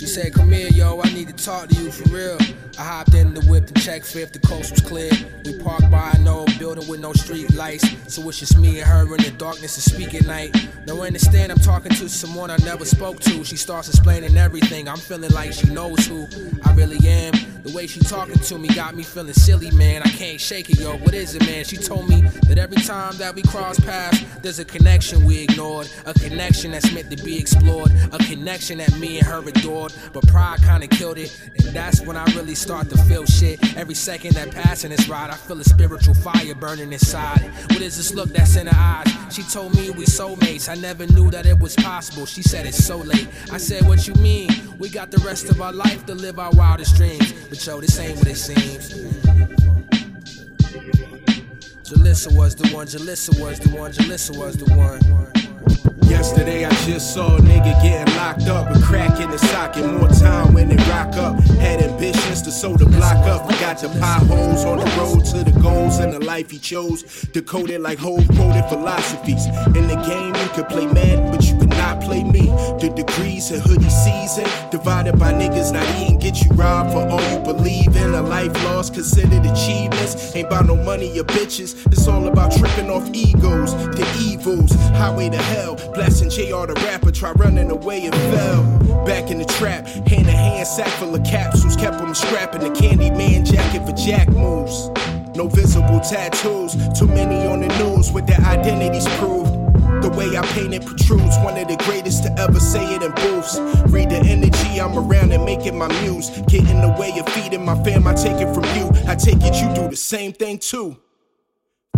She 0.00 0.06
said, 0.06 0.32
Come 0.32 0.50
here, 0.50 0.68
yo, 0.68 1.02
I 1.02 1.12
need 1.12 1.28
to 1.28 1.44
talk 1.44 1.68
to 1.68 1.74
you 1.74 1.90
for 1.90 2.08
real. 2.08 2.38
I 2.78 2.84
hopped 2.84 3.12
in 3.12 3.34
the 3.34 3.42
whip 3.42 3.66
to 3.66 3.74
check 3.74 4.00
if 4.16 4.32
the 4.32 4.38
coast 4.38 4.70
was 4.70 4.80
clear. 4.80 5.10
We 5.44 5.58
parked 5.58 5.90
by 5.90 6.12
an 6.12 6.26
old 6.26 6.58
building 6.58 6.88
with 6.88 7.00
no 7.00 7.12
street 7.12 7.52
lights. 7.52 7.84
So 8.10 8.26
it's 8.30 8.38
just 8.38 8.56
me 8.56 8.80
and 8.80 8.88
her 8.88 9.02
in 9.14 9.22
the 9.22 9.30
darkness 9.36 9.74
to 9.74 9.82
speak 9.82 10.14
at 10.14 10.24
night. 10.24 10.56
Now 10.86 11.02
understand 11.02 11.52
I'm 11.52 11.58
talking 11.58 11.92
to 11.92 12.08
someone 12.08 12.50
I 12.50 12.56
never 12.64 12.86
spoke 12.86 13.20
to. 13.20 13.44
She 13.44 13.58
starts 13.58 13.90
explaining 13.90 14.38
everything. 14.38 14.88
I'm 14.88 14.96
feeling 14.96 15.32
like 15.32 15.52
she 15.52 15.66
knows 15.66 16.06
who 16.06 16.26
I 16.64 16.72
really 16.72 17.06
am. 17.06 17.34
The 17.62 17.72
way 17.72 17.86
she 17.86 18.00
talking 18.00 18.38
to 18.38 18.58
me 18.58 18.68
got 18.68 18.94
me 18.94 19.02
feeling 19.02 19.34
silly, 19.34 19.70
man. 19.72 20.02
I 20.02 20.08
can't 20.08 20.40
shake 20.40 20.70
it, 20.70 20.80
yo. 20.80 20.96
What 20.96 21.14
is 21.14 21.34
it, 21.34 21.46
man? 21.46 21.64
She 21.64 21.76
told 21.76 22.08
me 22.08 22.22
that 22.48 22.58
every 22.58 22.80
time 22.82 23.16
that 23.18 23.34
we 23.34 23.42
cross 23.42 23.78
paths, 23.78 24.24
there's 24.40 24.58
a 24.58 24.64
connection 24.64 25.24
we 25.24 25.42
ignored. 25.42 25.90
A 26.06 26.14
connection 26.14 26.70
that's 26.70 26.90
meant 26.92 27.10
to 27.10 27.22
be 27.22 27.38
explored. 27.38 27.92
A 28.12 28.18
connection 28.18 28.78
that 28.78 28.96
me 28.98 29.18
and 29.18 29.26
her 29.26 29.46
adored. 29.46 29.92
But 30.12 30.26
pride 30.26 30.60
kinda 30.62 30.86
killed 30.86 31.18
it. 31.18 31.38
And 31.58 31.74
that's 31.74 32.00
when 32.00 32.16
I 32.16 32.24
really 32.34 32.54
start 32.54 32.88
to 32.90 32.98
feel 33.04 33.26
shit. 33.26 33.76
Every 33.76 33.94
second 33.94 34.34
that 34.34 34.50
passing 34.52 34.90
this 34.90 35.08
ride, 35.08 35.30
I 35.30 35.34
feel 35.34 35.60
a 35.60 35.64
spiritual 35.64 36.14
fire 36.14 36.54
burning 36.54 36.92
inside. 36.92 37.50
What 37.70 37.82
is 37.82 37.96
this 37.98 38.14
look 38.14 38.30
that's 38.30 38.56
in 38.56 38.68
her 38.68 38.76
eyes? 38.76 39.34
She 39.34 39.42
told 39.42 39.74
me 39.76 39.90
we 39.90 40.06
soulmates. 40.06 40.68
I 40.68 40.76
never 40.76 41.06
knew 41.06 41.30
that 41.30 41.46
it 41.46 41.58
was 41.58 41.76
possible. 41.76 42.24
She 42.26 42.42
said 42.42 42.66
it's 42.66 42.84
so 42.84 42.98
late. 42.98 43.28
I 43.52 43.58
said, 43.58 43.86
What 43.86 44.08
you 44.08 44.14
mean? 44.14 44.50
We 44.78 44.88
got 44.88 45.10
the 45.10 45.18
rest 45.18 45.50
of 45.50 45.60
our 45.60 45.72
life 45.72 46.06
to 46.06 46.14
live 46.14 46.38
our 46.38 46.50
wildest 46.52 46.96
dreams. 46.96 47.34
But 47.50 47.66
yo, 47.66 47.80
this 47.80 47.98
ain't 47.98 48.16
what 48.16 48.28
it 48.28 48.36
seems. 48.36 48.94
Jalissa 51.82 52.32
was 52.36 52.54
the 52.54 52.72
one, 52.72 52.86
Jalissa 52.86 53.40
was 53.40 53.58
the 53.58 53.76
one, 53.76 53.90
Jalissa 53.90 54.38
was 54.38 54.56
the 54.56 54.72
one. 54.76 55.00
Yesterday 56.20 56.66
I 56.66 56.70
just 56.84 57.14
saw 57.14 57.34
a 57.34 57.40
nigga 57.40 57.82
getting 57.82 58.14
locked 58.14 58.42
up, 58.42 58.76
a 58.76 58.78
crack 58.82 59.18
in 59.20 59.30
the 59.30 59.38
socket, 59.38 59.86
more 59.86 60.06
time 60.06 60.52
when 60.52 60.68
they 60.68 60.76
rock 60.90 61.16
up. 61.16 61.40
Had 61.56 61.80
ambitions 61.80 62.42
to 62.42 62.52
sew 62.52 62.76
the 62.76 62.84
block 62.84 63.24
up, 63.26 63.48
got 63.58 63.78
the 63.78 63.88
potholes 63.98 64.66
on 64.66 64.80
the 64.80 64.84
road 64.98 65.24
to 65.24 65.50
the 65.50 65.58
goals 65.62 65.98
and 65.98 66.12
the 66.12 66.22
life 66.22 66.50
he 66.50 66.58
chose. 66.58 67.04
Decoded 67.32 67.80
like 67.80 67.98
whole 67.98 68.22
quoted 68.36 68.68
philosophies. 68.68 69.46
In 69.74 69.88
the 69.88 69.96
game 70.06 70.34
you 70.34 70.48
could 70.52 70.68
play 70.68 70.84
mad, 70.84 71.32
but 71.32 71.42
you 71.42 71.58
could 71.58 71.70
not 71.70 72.02
play 72.02 72.22
me. 72.22 72.48
The 72.80 72.92
degrees 72.94 73.50
and 73.50 73.62
hoodie 73.62 73.88
season, 73.88 74.44
divided 74.70 75.18
by 75.18 75.32
niggas 75.32 75.72
not 75.72 75.88
eating, 75.98 76.18
get 76.18 76.44
you 76.44 76.50
robbed 76.50 76.92
for 76.92 77.08
all 77.08 77.22
you 77.32 77.38
believe 77.38 77.96
in. 77.96 78.12
A 78.12 78.20
life 78.20 78.52
lost, 78.64 78.92
considered 78.92 79.46
achievements. 79.46 80.36
Ain't 80.36 80.48
about 80.48 80.66
no 80.66 80.76
money 80.76 81.18
or 81.18 81.24
bitches. 81.24 81.74
It's 81.86 82.06
all 82.06 82.28
about 82.28 82.52
tripping 82.52 82.90
off 82.90 83.08
egos, 83.14 83.72
the 83.96 84.06
evils. 84.20 84.72
Highway 85.00 85.30
to 85.30 85.38
hell, 85.38 85.76
blasting 86.10 86.30
JR 86.30 86.66
the 86.66 86.74
rapper, 86.86 87.12
try 87.12 87.30
running 87.32 87.70
away 87.70 88.04
and 88.04 88.14
fell. 88.14 89.04
Back 89.04 89.30
in 89.30 89.38
the 89.38 89.44
trap, 89.44 89.86
hand 89.86 90.26
in 90.26 90.34
hand, 90.34 90.66
sack 90.66 90.88
full 90.98 91.14
of 91.14 91.24
capsules, 91.24 91.76
kept 91.76 91.98
them 91.98 92.14
strapping 92.14 92.62
the 92.62 92.70
candy 92.70 93.10
man 93.10 93.44
jacket 93.44 93.86
for 93.86 93.92
jack 93.92 94.28
moves. 94.28 94.88
No 95.36 95.48
visible 95.48 96.00
tattoos, 96.00 96.74
too 96.98 97.06
many 97.06 97.46
on 97.46 97.60
the 97.60 97.68
news 97.78 98.10
with 98.12 98.26
their 98.26 98.40
identities 98.40 99.06
proved. 99.18 99.52
The 100.02 100.08
way 100.16 100.36
I 100.36 100.42
paint 100.54 100.74
it 100.74 100.84
protrudes, 100.84 101.36
one 101.44 101.56
of 101.56 101.68
the 101.68 101.76
greatest 101.84 102.24
to 102.24 102.32
ever 102.38 102.58
say 102.58 102.82
it 102.94 103.02
in 103.02 103.12
booths. 103.12 103.58
Read 103.92 104.10
the 104.10 104.16
energy 104.16 104.80
I'm 104.80 104.98
around 104.98 105.32
and 105.32 105.44
make 105.44 105.66
it 105.66 105.74
my 105.74 105.88
muse. 106.02 106.30
Get 106.48 106.68
in 106.68 106.80
the 106.80 106.94
way 106.98 107.16
of 107.18 107.28
feeding 107.28 107.64
my 107.64 107.80
fam, 107.84 108.06
I 108.06 108.14
take 108.14 108.40
it 108.40 108.52
from 108.54 108.64
you. 108.76 108.90
I 109.06 109.14
take 109.14 109.42
it 109.42 109.54
you 109.62 109.72
do 109.74 109.88
the 109.88 109.96
same 109.96 110.32
thing 110.32 110.58
too. 110.58 110.96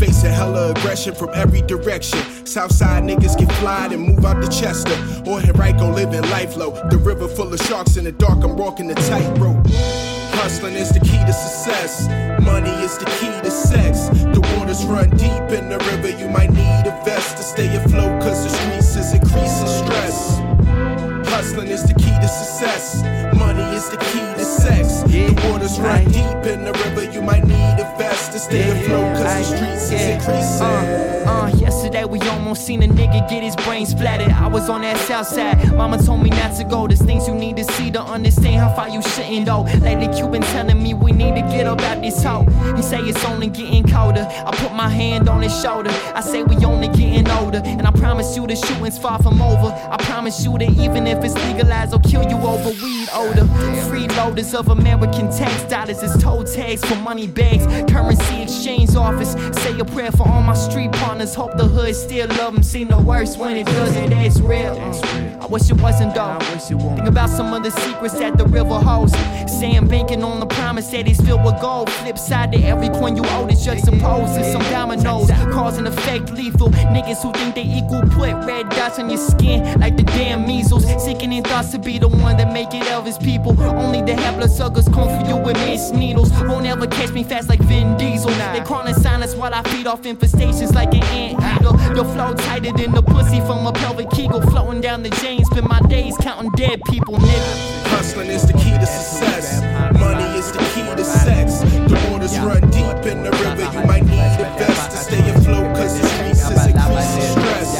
Facing 0.02 0.32
hella 0.32 0.72
aggression 0.72 1.14
from 1.14 1.30
every 1.32 1.62
direction. 1.62 2.18
Southside 2.44 3.04
niggas 3.04 3.38
get 3.38 3.52
flyed 3.60 3.92
and 3.92 4.02
move 4.02 4.24
out 4.24 4.42
to 4.42 4.48
Chester. 4.48 4.98
Or 5.30 5.38
Henrico 5.38 5.92
living 5.92 6.28
life 6.28 6.56
low. 6.56 6.72
The 6.90 6.98
river 6.98 7.28
full 7.28 7.54
of 7.54 7.60
sharks 7.60 7.96
in 7.96 8.02
the 8.02 8.10
dark, 8.10 8.42
I'm 8.42 8.56
walking 8.56 8.88
the 8.88 8.94
tightrope. 8.94 9.64
Hustling 10.34 10.74
is 10.74 10.90
the 10.90 10.98
key 10.98 11.22
to 11.24 11.32
success. 11.32 12.08
Money 12.42 12.72
is 12.82 12.98
the 12.98 13.04
key 13.20 13.30
to 13.46 13.50
sex. 13.52 14.08
The 14.34 14.40
waters 14.56 14.84
run 14.86 15.08
deep 15.10 15.56
in 15.56 15.68
the 15.68 15.78
river. 15.78 16.10
You 16.18 16.28
might 16.28 16.50
need 16.50 16.82
a 16.84 17.00
vest 17.04 17.36
to 17.36 17.44
stay 17.44 17.72
afloat, 17.76 18.20
cause 18.22 18.42
the 18.42 18.50
streets 18.50 18.96
is 18.96 19.14
increasing 19.14 19.68
stress. 19.68 20.40
Hustling 21.30 21.68
is 21.68 21.84
the 21.84 21.94
key 21.94 22.16
to 22.20 22.26
success. 22.26 23.04
Money 23.38 23.62
is 23.76 23.88
the 23.88 23.98
key 23.98 24.34
to 24.34 24.44
sex. 24.44 25.02
The 25.02 25.30
waters 25.46 25.78
run 25.78 26.04
deep 26.06 26.42
in 26.52 26.64
the 26.64 26.72
river. 26.72 27.04
You 27.12 27.22
might 27.22 27.41
seen 32.62 32.82
a 32.82 32.86
nigga 32.86 33.28
get 33.28 33.42
his 33.42 33.56
brain 33.56 33.84
splattered. 33.84 34.30
I 34.30 34.46
was 34.46 34.68
on 34.70 34.82
that 34.82 34.96
south 35.08 35.26
side. 35.26 35.74
Mama 35.74 35.98
told 36.00 36.22
me 36.22 36.30
not 36.30 36.56
to 36.58 36.64
go. 36.64 36.86
There's 36.86 37.02
things 37.02 37.26
you 37.26 37.34
need 37.34 37.56
to 37.56 37.64
see 37.64 37.90
to 37.90 38.00
understand 38.00 38.56
how 38.60 38.72
far 38.76 38.88
you 38.88 39.02
shouldn't 39.02 39.46
go. 39.46 39.62
Lately, 39.80 40.16
you 40.16 40.28
been 40.28 40.42
telling 40.42 40.80
me 40.80 40.94
we 40.94 41.10
need 41.10 41.34
to 41.34 41.42
get 41.42 41.66
up 41.66 41.80
out 41.80 42.00
this 42.00 42.22
hole. 42.22 42.44
He 42.76 42.82
say 42.82 43.00
it's 43.00 43.24
only 43.24 43.48
getting 43.48 43.84
colder. 43.88 44.26
I 44.30 44.50
put 44.56 44.72
my 44.74 44.88
hand 44.88 45.28
on 45.28 45.42
his 45.42 45.60
shoulder. 45.60 45.90
I 46.14 46.20
say 46.20 46.44
we 46.44 46.54
only 46.64 46.86
getting 46.88 47.28
older. 47.30 47.62
And 47.64 47.84
I 47.84 47.90
promise 47.90 48.36
you 48.36 48.46
the 48.46 48.54
shooting's 48.54 48.96
far 48.96 49.20
from 49.20 49.42
over. 49.42 49.74
I 49.90 49.96
promise 49.98 50.44
you 50.44 50.56
that 50.58 50.70
even 50.78 51.08
if 51.08 51.24
it's 51.24 51.34
legalized, 51.34 51.92
I'll 51.92 52.00
kill 52.00 52.22
you 52.22 52.36
over 52.36 52.70
weed 52.84 53.08
odor. 53.12 53.46
Freeloaders 53.90 54.54
of 54.54 54.68
American 54.68 55.32
tax 55.32 55.64
dollars 55.64 56.00
is 56.02 56.22
toe 56.22 56.44
tags 56.44 56.84
for 56.84 56.94
money 56.96 57.26
bags. 57.26 57.66
Currency 57.90 58.42
exchange 58.42 58.94
office. 58.94 59.32
Say 59.62 59.76
a 59.80 59.84
prayer 59.84 60.12
for 60.12 60.28
all 60.28 60.42
my 60.42 60.54
street 60.54 60.92
partners. 60.92 61.34
Hope 61.34 61.56
the 61.56 61.66
hood 61.66 61.96
still 61.96 62.28
love 62.28 62.51
them. 62.52 62.62
Seen 62.62 62.88
the 62.88 62.98
worst 63.00 63.38
when 63.38 63.56
it 63.56 63.66
doesn't. 63.66 64.10
That's 64.10 64.40
real. 64.40 65.31
I 65.42 65.46
wish 65.46 65.68
it 65.68 65.80
wasn't 65.80 66.14
though. 66.14 66.38
Think 66.38 67.08
about 67.08 67.28
some 67.28 67.52
of 67.52 67.64
the 67.64 67.72
secrets 67.72 68.16
that 68.20 68.38
the 68.38 68.46
river 68.46 68.78
holds. 68.78 69.12
Saying 69.50 69.88
banking 69.88 70.22
on 70.22 70.38
the 70.38 70.46
promise 70.46 70.86
that 70.92 71.08
it's 71.08 71.20
filled 71.20 71.44
with 71.44 71.60
gold. 71.60 71.90
Flip 71.90 72.16
side 72.16 72.52
to 72.52 72.62
every 72.62 72.88
coin 72.90 73.16
you 73.16 73.24
owe 73.26 73.48
is 73.48 73.66
juxtaposing 73.66 74.52
some 74.52 74.62
dominoes. 74.70 75.30
Causing 75.52 75.86
effect 75.88 76.30
lethal. 76.30 76.70
Niggas 76.70 77.22
who 77.22 77.32
think 77.32 77.56
they 77.56 77.62
equal 77.64 78.02
put 78.02 78.32
red 78.46 78.68
dots 78.70 79.00
on 79.00 79.10
your 79.10 79.18
skin 79.18 79.80
like 79.80 79.96
the 79.96 80.04
damn 80.04 80.46
measles. 80.46 80.84
Sickening 81.02 81.42
thoughts 81.42 81.72
to 81.72 81.78
be 81.80 81.98
the 81.98 82.08
one 82.08 82.36
that 82.36 82.52
make 82.52 82.72
it 82.72 82.84
Elvis 82.84 83.20
people. 83.20 83.60
Only 83.60 84.00
the 84.00 84.14
helpless 84.14 84.56
suckers 84.56 84.88
come 84.88 85.08
for 85.08 85.28
you 85.28 85.36
with 85.36 85.56
missed 85.66 85.92
needles. 85.92 86.30
Won't 86.44 86.66
ever 86.66 86.86
catch 86.86 87.10
me 87.10 87.24
fast 87.24 87.48
like 87.48 87.60
Vin 87.62 87.96
Diesel. 87.96 88.30
They 88.52 88.60
crawling 88.64 88.94
silence 88.94 89.34
while 89.34 89.52
I 89.52 89.62
feed 89.64 89.88
off 89.88 90.02
infestations 90.02 90.72
like 90.72 90.94
an 90.94 91.02
ant 91.02 91.32
eater. 91.60 91.94
The 91.94 92.04
flow 92.04 92.32
tighter 92.34 92.72
than 92.72 92.92
the 92.92 93.02
pussy 93.02 93.40
from 93.40 93.66
a 93.66 93.72
pelvic 93.72 94.08
kegel 94.10 94.40
floating 94.40 94.80
down 94.80 95.02
the 95.02 95.10
James. 95.32 95.48
Spend 95.48 95.68
my 95.68 95.80
days 95.88 96.16
counting 96.18 96.50
dead 96.52 96.82
people, 96.84 97.14
nigga. 97.14 97.86
Hustling 97.88 98.28
is 98.28 98.46
the 98.46 98.52
key 98.52 98.72
to 98.72 98.86
success. 98.86 99.62
Money 99.98 100.24
is 100.38 100.52
the 100.52 100.58
key 100.74 100.94
to 100.96 101.04
sex. 101.04 101.60
The 101.60 102.08
waters 102.10 102.38
run 102.38 102.60
deep 102.70 103.06
in 103.10 103.22
the 103.22 103.30
river. 103.30 103.64
You 103.72 103.86
might 103.86 104.04
need 104.04 104.36
a 104.40 104.48
vest 104.58 104.90
to 104.90 104.96
stay 104.96 105.30
afloat, 105.30 105.76
cause 105.76 105.98
the 106.00 106.06
streets 106.06 106.40
is 106.50 106.66
increasing 106.66 107.28
stress. 107.32 107.78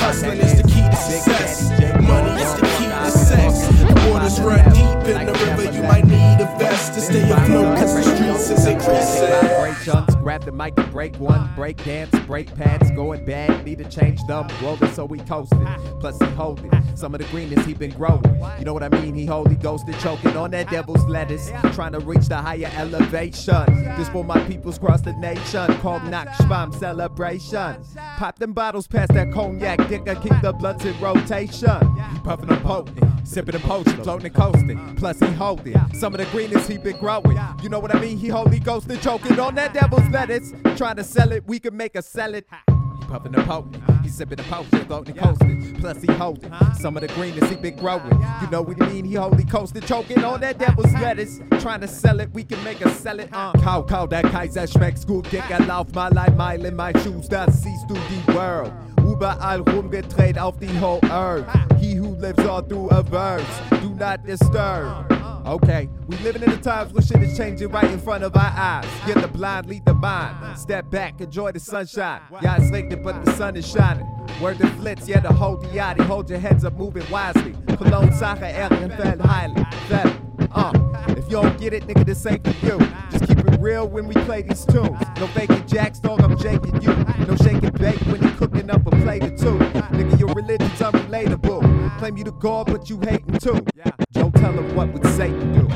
Hustling 0.00 0.38
is 0.38 0.56
the 0.56 0.68
key 0.68 0.88
to 0.88 0.96
success. 0.96 1.70
Money 2.00 2.40
is 2.42 2.54
the 2.54 2.66
key 2.76 2.88
to 2.88 3.10
sex. 3.10 3.68
The 3.68 4.10
waters 4.10 4.40
run 4.40 4.64
deep 4.72 5.16
in 5.16 5.26
the 5.26 5.32
river. 5.44 5.70
You 5.70 5.82
might 5.82 6.06
need 6.06 6.40
a 6.40 6.48
vest 6.58 6.94
to 6.94 7.00
stay 7.00 7.30
afloat, 7.30 7.76
cause 7.78 7.94
the 7.94 8.02
streets 8.02 8.50
is 8.50 8.66
increasing. 8.66 9.57
Vibrations, 9.68 10.16
grab 10.16 10.44
the 10.44 10.52
mic 10.52 10.78
and 10.78 10.90
break 10.90 11.14
one, 11.16 11.50
break 11.54 11.82
dance, 11.84 12.16
break 12.26 12.54
pants, 12.54 12.90
going 12.92 13.24
bad, 13.24 13.64
need 13.64 13.78
to 13.78 13.84
change 13.84 14.18
them, 14.26 14.48
rolling 14.62 14.90
so 14.92 15.04
we 15.04 15.18
toasted. 15.20 15.66
Plus 16.00 16.18
he 16.18 16.26
holding 16.28 16.70
some 16.96 17.14
of 17.14 17.20
the 17.20 17.26
greenness 17.28 17.64
he 17.66 17.74
been 17.74 17.90
growing. 17.90 18.24
You 18.58 18.64
know 18.64 18.72
what 18.72 18.82
I 18.82 18.88
mean? 18.88 19.14
He 19.14 19.26
holy 19.26 19.56
ghosted, 19.56 19.98
choking 20.00 20.36
on 20.36 20.50
that 20.52 20.70
devil's 20.70 21.04
lettuce, 21.04 21.50
trying 21.74 21.92
to 21.92 22.00
reach 22.00 22.28
the 22.28 22.36
higher 22.36 22.70
elevation. 22.76 23.66
This 23.96 24.08
for 24.08 24.24
my 24.24 24.40
peoples 24.44 24.78
across 24.78 25.02
the 25.02 25.12
nation, 25.14 25.66
called 25.78 26.02
Nakshbam 26.02 26.74
celebration. 26.74 27.76
Pop 28.16 28.38
them 28.38 28.52
bottles 28.52 28.86
past 28.86 29.12
that 29.12 29.32
cognac, 29.32 29.86
dick, 29.88 30.08
I 30.08 30.14
keep 30.14 30.40
the 30.40 30.52
bloods 30.52 30.84
in 30.84 30.98
rotation. 30.98 31.96
He 32.12 32.18
puffing 32.20 32.50
and 32.50 32.62
potent, 32.62 33.04
sipping 33.24 33.54
and 33.54 33.64
poaching, 33.64 34.02
floating 34.02 34.26
and 34.26 34.34
coasting. 34.34 34.96
Plus 34.96 35.18
he 35.20 35.26
holding 35.26 35.76
some 35.92 36.14
of 36.14 36.18
the 36.18 36.26
greenness 36.26 36.66
he 36.66 36.78
been 36.78 36.98
growing. 36.98 37.38
You 37.62 37.68
know 37.68 37.78
what 37.78 37.94
I 37.94 38.00
mean? 38.00 38.16
He 38.16 38.28
holy 38.28 38.58
ghosted, 38.58 39.00
choking 39.02 39.38
on 39.38 39.54
that 39.58 39.74
devil's 39.74 40.08
lettuce, 40.10 40.52
trying 40.76 40.94
to 40.96 41.04
sell 41.04 41.32
it. 41.32 41.42
We 41.46 41.58
can 41.58 41.76
make 41.76 41.96
a 41.96 42.02
sell 42.02 42.34
it. 42.34 42.46
He 42.68 43.06
puffing 43.06 43.32
the 43.32 43.42
potent, 43.42 43.82
he 44.02 44.08
sipping 44.08 44.38
and 44.38 44.48
poaching, 44.48 44.84
floating 44.86 45.18
and 45.18 45.26
coasting. 45.26 45.74
Plus 45.80 46.00
he 46.00 46.12
holding 46.12 46.52
some 46.74 46.96
of 46.96 47.02
the 47.02 47.08
greenness 47.08 47.50
he 47.50 47.56
been 47.56 47.76
growing. 47.76 48.24
You 48.40 48.50
know 48.50 48.62
what 48.62 48.80
I 48.80 48.88
mean? 48.88 49.04
He 49.04 49.14
holy 49.14 49.44
coasted, 49.44 49.84
choking 49.84 50.22
on 50.22 50.40
that 50.42 50.58
devil's 50.58 50.92
lettuce, 50.94 51.40
trying 51.60 51.80
to 51.80 51.88
sell 51.88 52.20
it. 52.20 52.30
We 52.32 52.44
can 52.44 52.62
make 52.62 52.80
a 52.82 52.90
sell 52.90 53.18
it. 53.18 53.30
Uh. 53.32 53.52
Kau, 53.60 53.82
kau, 53.82 54.06
der 54.06 54.22
Kaiser 54.22 54.66
schmeckt 54.68 55.04
gut, 55.06 55.28
dick, 55.30 55.42
erlauf 55.50 55.92
mal 55.92 56.16
ein 56.16 56.36
Mile 56.36 56.66
in 56.66 56.76
my 56.76 56.92
shoes, 57.02 57.28
that 57.28 57.52
sees 57.52 57.82
through 57.88 58.02
the 58.10 58.32
World. 58.32 58.72
Überall 58.98 59.60
rumgedreht 59.62 60.38
auf 60.38 60.58
die 60.60 60.78
whole 60.78 61.00
earth. 61.10 61.48
Uh-huh. 61.48 61.74
He 61.80 61.94
who 61.94 62.14
lives 62.14 62.44
all 62.46 62.62
through 62.62 62.90
a 62.90 63.02
verse, 63.02 63.44
do 63.80 63.90
not 63.94 64.24
disturb. 64.24 65.10
Uh-huh. 65.10 65.27
Okay, 65.48 65.88
we 66.06 66.18
living 66.18 66.42
in 66.42 66.50
the 66.50 66.58
times 66.58 66.92
where 66.92 67.00
shit 67.00 67.22
is 67.22 67.34
changing 67.34 67.68
right 67.68 67.90
in 67.90 67.98
front 67.98 68.22
of 68.22 68.36
our 68.36 68.52
eyes. 68.54 68.84
Get 69.06 69.22
the 69.22 69.28
blind, 69.28 69.66
lead 69.66 69.82
the 69.86 69.94
mind. 69.94 70.58
Step 70.58 70.90
back, 70.90 71.22
enjoy 71.22 71.52
the 71.52 71.58
sunshine. 71.58 72.20
Yeah, 72.42 72.58
it's 72.60 72.70
late, 72.70 72.90
but 73.02 73.24
the 73.24 73.32
sun 73.32 73.56
is 73.56 73.66
shining. 73.66 74.06
Word 74.42 74.58
to 74.58 74.66
flits, 74.72 75.08
yeah, 75.08 75.20
the 75.20 75.32
whole 75.32 75.56
yachty. 75.72 76.04
Hold 76.04 76.28
your 76.28 76.38
heads 76.38 76.66
up, 76.66 76.74
moving 76.74 77.10
wisely. 77.10 77.54
Cologne, 77.78 78.12
Sache, 78.12 78.40
Ehrenfeld, 78.40 79.20
highly. 79.22 79.64
Fell. 79.88 80.14
Uh, 80.52 80.72
if 81.16 81.24
you 81.24 81.40
don't 81.40 81.58
get 81.58 81.72
it, 81.72 81.86
nigga, 81.86 82.04
this 82.04 82.26
ain't 82.26 82.46
for 82.46 82.66
you. 82.66 82.78
Just 83.10 83.26
keep 83.26 83.37
real 83.58 83.88
when 83.88 84.06
we 84.06 84.14
play 84.14 84.42
these 84.42 84.64
tunes. 84.64 85.00
No 85.18 85.26
faking 85.28 85.66
jacks, 85.66 85.98
dog, 85.98 86.20
I'm 86.20 86.38
jaking 86.38 86.80
you. 86.80 86.94
No 87.26 87.36
shaking 87.36 87.70
bake 87.70 88.00
when 88.06 88.22
you 88.22 88.30
cooking 88.32 88.70
up 88.70 88.86
a 88.86 88.90
plate 88.90 89.24
or 89.24 89.36
two. 89.36 89.58
Nigga, 89.58 90.18
your 90.18 90.28
religion's 90.30 90.78
unrelatable. 90.78 91.98
Claim 91.98 92.16
you 92.16 92.24
the 92.24 92.32
God, 92.32 92.66
but 92.66 92.88
you 92.88 92.98
hating 93.00 93.38
too. 93.38 93.64
Don't 94.12 94.34
tell 94.34 94.52
them 94.52 94.74
what 94.74 94.92
would 94.92 95.06
Satan 95.06 95.52
do. 95.52 95.68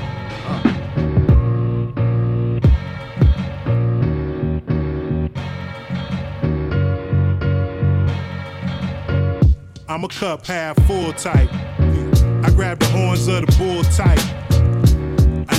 I'm 9.89 10.05
a 10.05 10.09
cup 10.09 10.47
half 10.47 10.77
full 10.87 11.13
type. 11.13 11.53
I 11.53 12.51
grab 12.55 12.79
the 12.79 12.87
horns 12.87 13.29
of 13.29 13.47
the 13.47 13.57
bull 13.59 13.85
tight. 13.85 14.52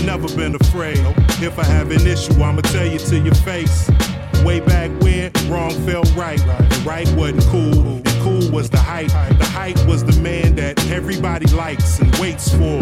Never 0.05 0.27
been 0.35 0.55
afraid. 0.55 0.99
If 1.41 1.57
I 1.57 1.63
have 1.63 1.89
an 1.89 2.05
issue, 2.05 2.33
I'ma 2.41 2.61
tell 2.61 2.85
you 2.85 2.99
to 2.99 3.19
your 3.19 3.35
face. 3.35 3.89
Way 4.43 4.59
back 4.59 4.91
when, 5.01 5.31
wrong 5.49 5.71
felt 5.85 6.13
right. 6.15 6.39
Right 6.85 7.09
wasn't 7.15 7.43
cool, 7.43 7.95
and 7.95 8.07
cool 8.21 8.51
was 8.51 8.69
the 8.69 8.77
hype. 8.77 9.07
The 9.37 9.45
hype 9.45 9.87
was 9.87 10.03
the 10.03 10.19
man 10.21 10.55
that 10.55 10.85
everybody 10.91 11.47
likes 11.55 11.99
and 11.99 12.13
waits 12.17 12.51
for. 12.51 12.81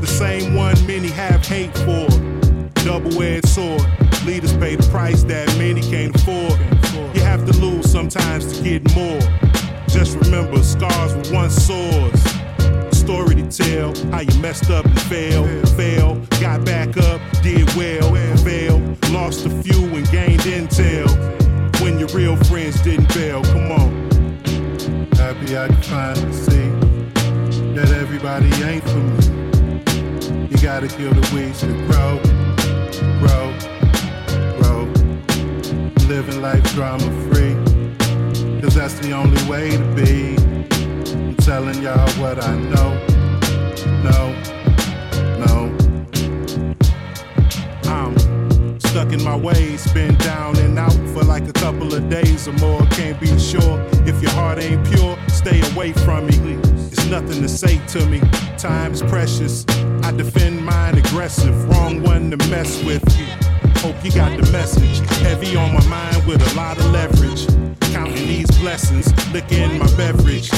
The 0.00 0.06
same 0.06 0.54
one 0.54 0.76
many 0.86 1.08
have 1.08 1.44
hate 1.44 1.76
for. 1.78 2.06
Double-edged 2.84 3.48
sword. 3.48 3.82
Leaders 4.24 4.52
pay 4.58 4.76
the 4.76 4.86
price 4.90 5.22
that 5.24 5.48
many 5.56 5.80
can't 5.80 6.14
afford. 6.14 6.58
You 7.16 7.22
have 7.22 7.46
to 7.46 7.58
lose 7.58 7.90
sometimes 7.90 8.52
to 8.52 8.62
get 8.62 8.94
more. 8.94 9.20
Just 9.88 10.16
remember, 10.18 10.62
scars 10.62 11.14
were 11.14 11.34
once 11.34 11.54
sores. 11.54 12.39
Story 13.00 13.34
to 13.34 13.48
tell, 13.50 13.94
how 14.12 14.20
you 14.20 14.40
messed 14.40 14.70
up 14.70 14.84
and 14.84 15.00
failed, 15.00 15.48
failed, 15.70 16.28
got 16.38 16.64
back 16.66 16.96
up, 16.98 17.20
did 17.42 17.66
well, 17.74 18.36
failed, 18.36 18.82
lost 19.10 19.46
a 19.46 19.50
few 19.62 19.82
and 19.96 20.08
gained 20.10 20.42
intel. 20.42 21.08
When 21.80 21.98
your 21.98 22.08
real 22.08 22.36
friends 22.44 22.80
didn't 22.82 23.08
bail, 23.14 23.42
come 23.42 23.72
on. 23.72 23.90
Happy 25.14 25.56
I 25.56 25.68
can 25.68 25.82
finally 25.82 26.32
see 26.32 26.68
that 27.74 27.90
everybody 27.96 28.48
ain't 28.62 28.84
for 28.84 28.98
me. 28.98 30.48
You 30.50 30.58
gotta 30.62 30.86
kill 30.86 31.12
the 31.12 31.26
weeds 31.34 31.60
to 31.62 31.72
grow, 31.88 32.20
grow, 33.18 33.50
grow. 34.60 34.84
Living 36.06 36.42
life 36.42 36.62
drama 36.74 37.10
free, 37.32 37.54
cause 38.60 38.74
that's 38.74 38.98
the 39.00 39.12
only 39.12 39.42
way 39.48 39.70
to 39.70 39.84
be. 39.94 40.49
Telling 41.50 41.82
y'all 41.82 42.08
what 42.20 42.40
I 42.44 42.56
know, 42.56 42.94
no, 44.04 44.32
no. 45.44 45.76
I'm 47.90 48.78
stuck 48.78 49.12
in 49.12 49.20
my 49.24 49.34
ways, 49.34 49.92
been 49.92 50.14
down 50.18 50.56
and 50.58 50.78
out 50.78 50.94
for 51.12 51.24
like 51.24 51.48
a 51.48 51.52
couple 51.52 51.92
of 51.92 52.08
days 52.08 52.46
or 52.46 52.52
more. 52.52 52.86
Can't 52.92 53.18
be 53.18 53.36
sure 53.36 53.84
if 54.06 54.22
your 54.22 54.30
heart 54.30 54.60
ain't 54.60 54.86
pure, 54.94 55.18
stay 55.26 55.60
away 55.72 55.92
from 55.92 56.26
me. 56.26 56.36
It's 56.92 57.06
nothing 57.06 57.42
to 57.42 57.48
say 57.48 57.84
to 57.88 58.06
me. 58.06 58.20
Time's 58.56 59.02
precious. 59.02 59.66
I 60.04 60.12
defend 60.12 60.64
mine 60.64 60.98
aggressive. 60.98 61.68
Wrong 61.68 62.00
one 62.00 62.30
to 62.30 62.36
mess 62.48 62.80
with. 62.84 63.02
Hope 63.78 63.96
you 64.04 64.12
got 64.12 64.40
the 64.40 64.48
message. 64.52 65.00
Heavy 65.18 65.56
on 65.56 65.74
my 65.74 65.84
mind 65.88 66.24
with 66.28 66.40
a 66.52 66.56
lot 66.56 66.78
of 66.78 66.88
leverage. 66.92 67.48
Counting 67.92 68.28
these 68.28 68.50
blessings, 68.60 69.12
licking 69.32 69.80
my 69.80 69.92
beverage. 69.96 70.48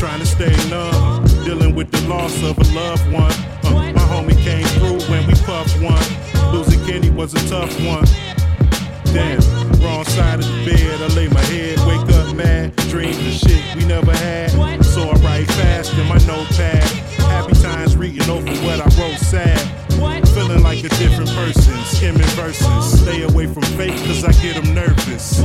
Trying 0.00 0.20
to 0.20 0.24
stay 0.24 0.70
numb, 0.70 1.26
dealing 1.44 1.74
with 1.74 1.90
the 1.90 2.00
loss 2.08 2.34
of 2.42 2.56
a 2.56 2.74
loved 2.74 3.12
one. 3.12 3.30
Uh, 3.62 3.92
my 3.92 4.00
homie 4.08 4.34
came 4.42 4.64
through 4.78 4.98
when 5.12 5.26
we 5.26 5.34
puffed 5.44 5.78
one. 5.82 6.54
Losing 6.54 6.82
Kenny 6.86 7.10
was 7.10 7.34
a 7.34 7.48
tough 7.50 7.70
one. 7.84 8.06
Damn, 9.12 9.42
wrong 9.82 10.04
side 10.04 10.38
of 10.38 10.46
the 10.46 10.64
bed. 10.64 11.02
I 11.02 11.14
lay 11.14 11.28
my 11.28 11.42
head, 11.42 11.78
wake 11.80 12.16
up 12.16 12.34
mad. 12.34 12.74
Dreams 12.88 13.18
of 13.18 13.50
shit 13.50 13.76
we 13.76 13.84
never 13.84 14.10
had. 14.16 14.50
So 14.86 15.02
I 15.02 15.12
write 15.20 15.48
fast 15.48 15.92
in 15.92 16.06
my 16.06 16.16
notepad. 16.26 16.82
Happy 17.28 17.52
times 17.60 17.94
reading 17.94 18.30
over 18.30 18.50
what 18.64 18.80
I 18.80 18.88
wrote 18.98 19.18
sad. 19.18 19.60
Feeling 20.28 20.62
like 20.62 20.78
a 20.78 20.88
different 20.96 21.28
person, 21.28 21.76
skimming 21.84 22.22
verses. 22.40 23.00
Stay 23.02 23.20
away 23.24 23.46
from 23.46 23.64
fake, 23.76 23.98
cause 24.06 24.24
I 24.24 24.32
get 24.40 24.64
them 24.64 24.74
nervous. 24.74 25.42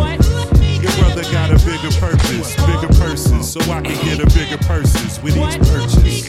Your 0.86 0.94
brother 0.98 1.24
got 1.32 1.50
a 1.50 1.58
bigger 1.66 1.90
purpose, 2.00 2.56
bigger 2.58 2.94
person, 3.00 3.42
so 3.42 3.60
I 3.72 3.82
can 3.82 4.06
get 4.06 4.20
a 4.20 4.28
bigger 4.38 4.60
purses 4.66 5.20
with 5.24 5.36
each 5.36 5.58
purchase. 5.68 6.28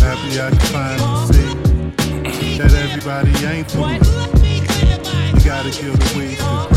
Happy 0.00 0.40
I 0.40 0.50
can 0.50 0.60
finally 0.70 1.32
see 1.32 2.58
that 2.58 2.72
everybody 2.74 3.32
ain't 3.44 3.68
for 3.68 3.88
me. 3.88 3.94
You 5.34 5.44
gotta 5.44 5.72
kill 5.72 5.94
the 5.94 6.14
weeds 6.16 6.71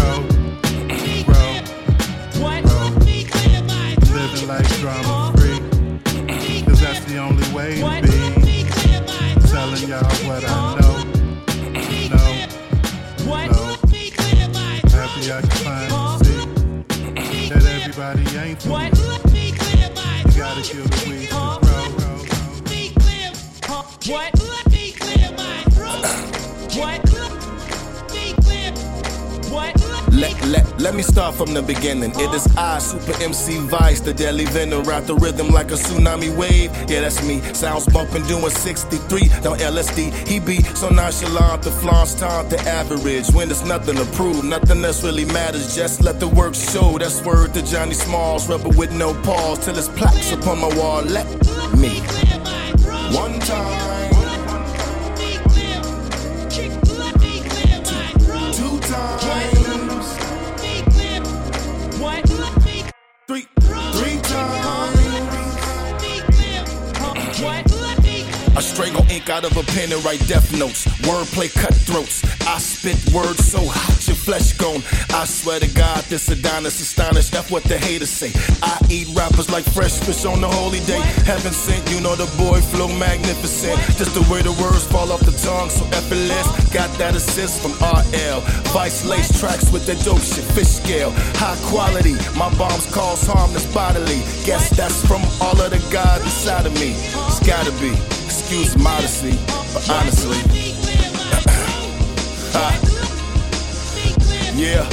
everybody 18.56 19.05
Let, 30.86 30.94
me 30.94 31.02
start 31.02 31.34
from 31.34 31.56
the 31.56 31.64
beginning. 31.64 32.12
It 32.12 32.32
is 32.36 32.46
I, 32.56 32.78
Super 32.78 33.20
MC 33.20 33.58
Vice, 33.58 34.02
the 34.02 34.14
deadly 34.14 34.46
venom. 34.46 34.84
Rap 34.84 35.06
the 35.06 35.16
rhythm 35.16 35.48
like 35.48 35.72
a 35.72 35.74
tsunami 35.74 36.30
wave. 36.38 36.70
Yeah, 36.88 37.02
that's 37.02 37.26
me. 37.26 37.42
Sounds 37.56 37.88
bumping, 37.88 38.22
doing 38.28 38.52
63 38.52 39.30
down 39.42 39.58
LSD. 39.58 40.14
He 40.28 40.40
be 40.40 40.62
so 40.76 40.90
nonchalant, 40.90 41.64
the 41.64 41.72
flaunt's 41.72 42.14
time 42.14 42.48
to 42.50 42.60
average. 42.70 43.28
When 43.34 43.48
there's 43.48 43.66
nothing 43.66 43.96
to 43.96 44.06
prove, 44.16 44.44
nothing 44.44 44.86
else 44.86 45.04
really 45.04 45.26
matters. 45.26 45.76
Just 45.76 46.04
let 46.04 46.20
the 46.20 46.28
work 46.28 46.54
show. 46.54 47.00
That's 47.00 47.20
word 47.24 47.56
to 47.56 47.66
Johnny 47.66 47.96
Smalls, 47.96 48.48
rebel 48.48 48.72
with 48.78 48.92
no 48.92 49.20
pause. 49.24 49.66
Till 49.66 49.76
it's 49.76 49.90
plaques 49.90 50.34
upon 50.34 50.62
my 50.62 50.70
wall. 50.78 51.02
Let 51.02 51.26
me. 51.76 52.00
One 53.12 53.40
time. 53.40 53.75
I 68.56 68.62
strangle 68.62 69.06
ink 69.12 69.30
out 69.30 69.44
of 69.44 69.58
a 69.58 69.64
pen 69.64 69.92
and 69.92 70.04
write 70.06 70.26
death 70.28 70.58
notes. 70.58 70.86
Wordplay 71.04 71.54
cutthroats. 71.54 72.35
I 72.48 72.60
spit 72.60 72.98
words 73.14 73.44
so 73.44 73.60
hot 73.66 73.96
your 74.08 74.16
flesh 74.16 74.54
gone. 74.54 74.82
I 75.14 75.26
swear 75.26 75.60
to 75.60 75.68
God, 75.74 76.04
this 76.06 76.30
Adonis 76.30 76.80
astonished. 76.80 77.32
That's 77.32 77.50
what 77.50 77.64
the 77.64 77.78
haters 77.78 78.10
say. 78.10 78.32
I 78.62 78.78
eat 78.90 79.08
rappers 79.16 79.50
like 79.50 79.64
fresh 79.64 79.98
fish 80.00 80.26
on 80.26 80.42
the 80.42 80.48
holy 80.48 80.80
day. 80.82 81.02
Heaven 81.26 81.52
sent, 81.52 81.90
you 81.92 82.02
know 82.02 82.16
the 82.16 82.30
boy 82.38 82.62
flow 82.62 82.88
magnificent. 82.88 83.80
Just 83.98 84.14
the 84.14 84.22
way 84.32 84.42
the 84.42 84.54
words 84.62 84.86
fall 84.86 85.12
off 85.12 85.22
the 85.22 85.36
tongue, 85.44 85.70
so 85.70 85.86
effortless. 85.88 86.48
Got 86.74 86.92
that 87.00 87.16
assist 87.16 87.62
from 87.62 87.74
RL. 87.82 88.42
Vice 88.74 89.06
lace 89.06 89.40
tracks 89.40 89.72
with 89.72 89.86
that 89.88 90.04
dope 90.06 90.22
shit, 90.22 90.46
fish 90.54 90.68
scale. 90.68 91.12
High 91.42 91.58
quality, 91.70 92.14
my 92.38 92.54
bombs 92.58 92.86
cause 92.94 93.26
harmless 93.26 93.66
bodily. 93.74 94.22
Guess 94.46 94.76
that's 94.78 95.06
from 95.08 95.22
all 95.42 95.60
of 95.60 95.72
the 95.72 95.82
God 95.92 96.22
inside 96.22 96.66
of 96.66 96.74
me. 96.76 96.94
It's 97.28 97.40
gotta 97.46 97.72
be. 97.82 97.94
Excuse 98.26 98.78
modesty, 98.78 99.38
but 99.74 99.90
honestly. 99.90 100.65
Yeah. 104.56 104.88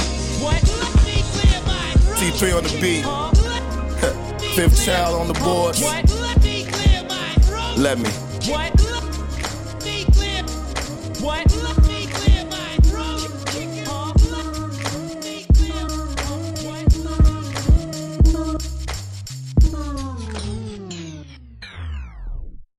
T3 2.17 2.57
on 2.57 2.63
the 2.63 2.69
beat. 2.81 3.05
Fifth 4.55 4.83
child 4.85 5.21
on 5.21 5.27
the 5.29 5.33
boards. 5.39 5.81
Let 7.77 7.99
me. 7.99 8.09
What? 8.51 8.73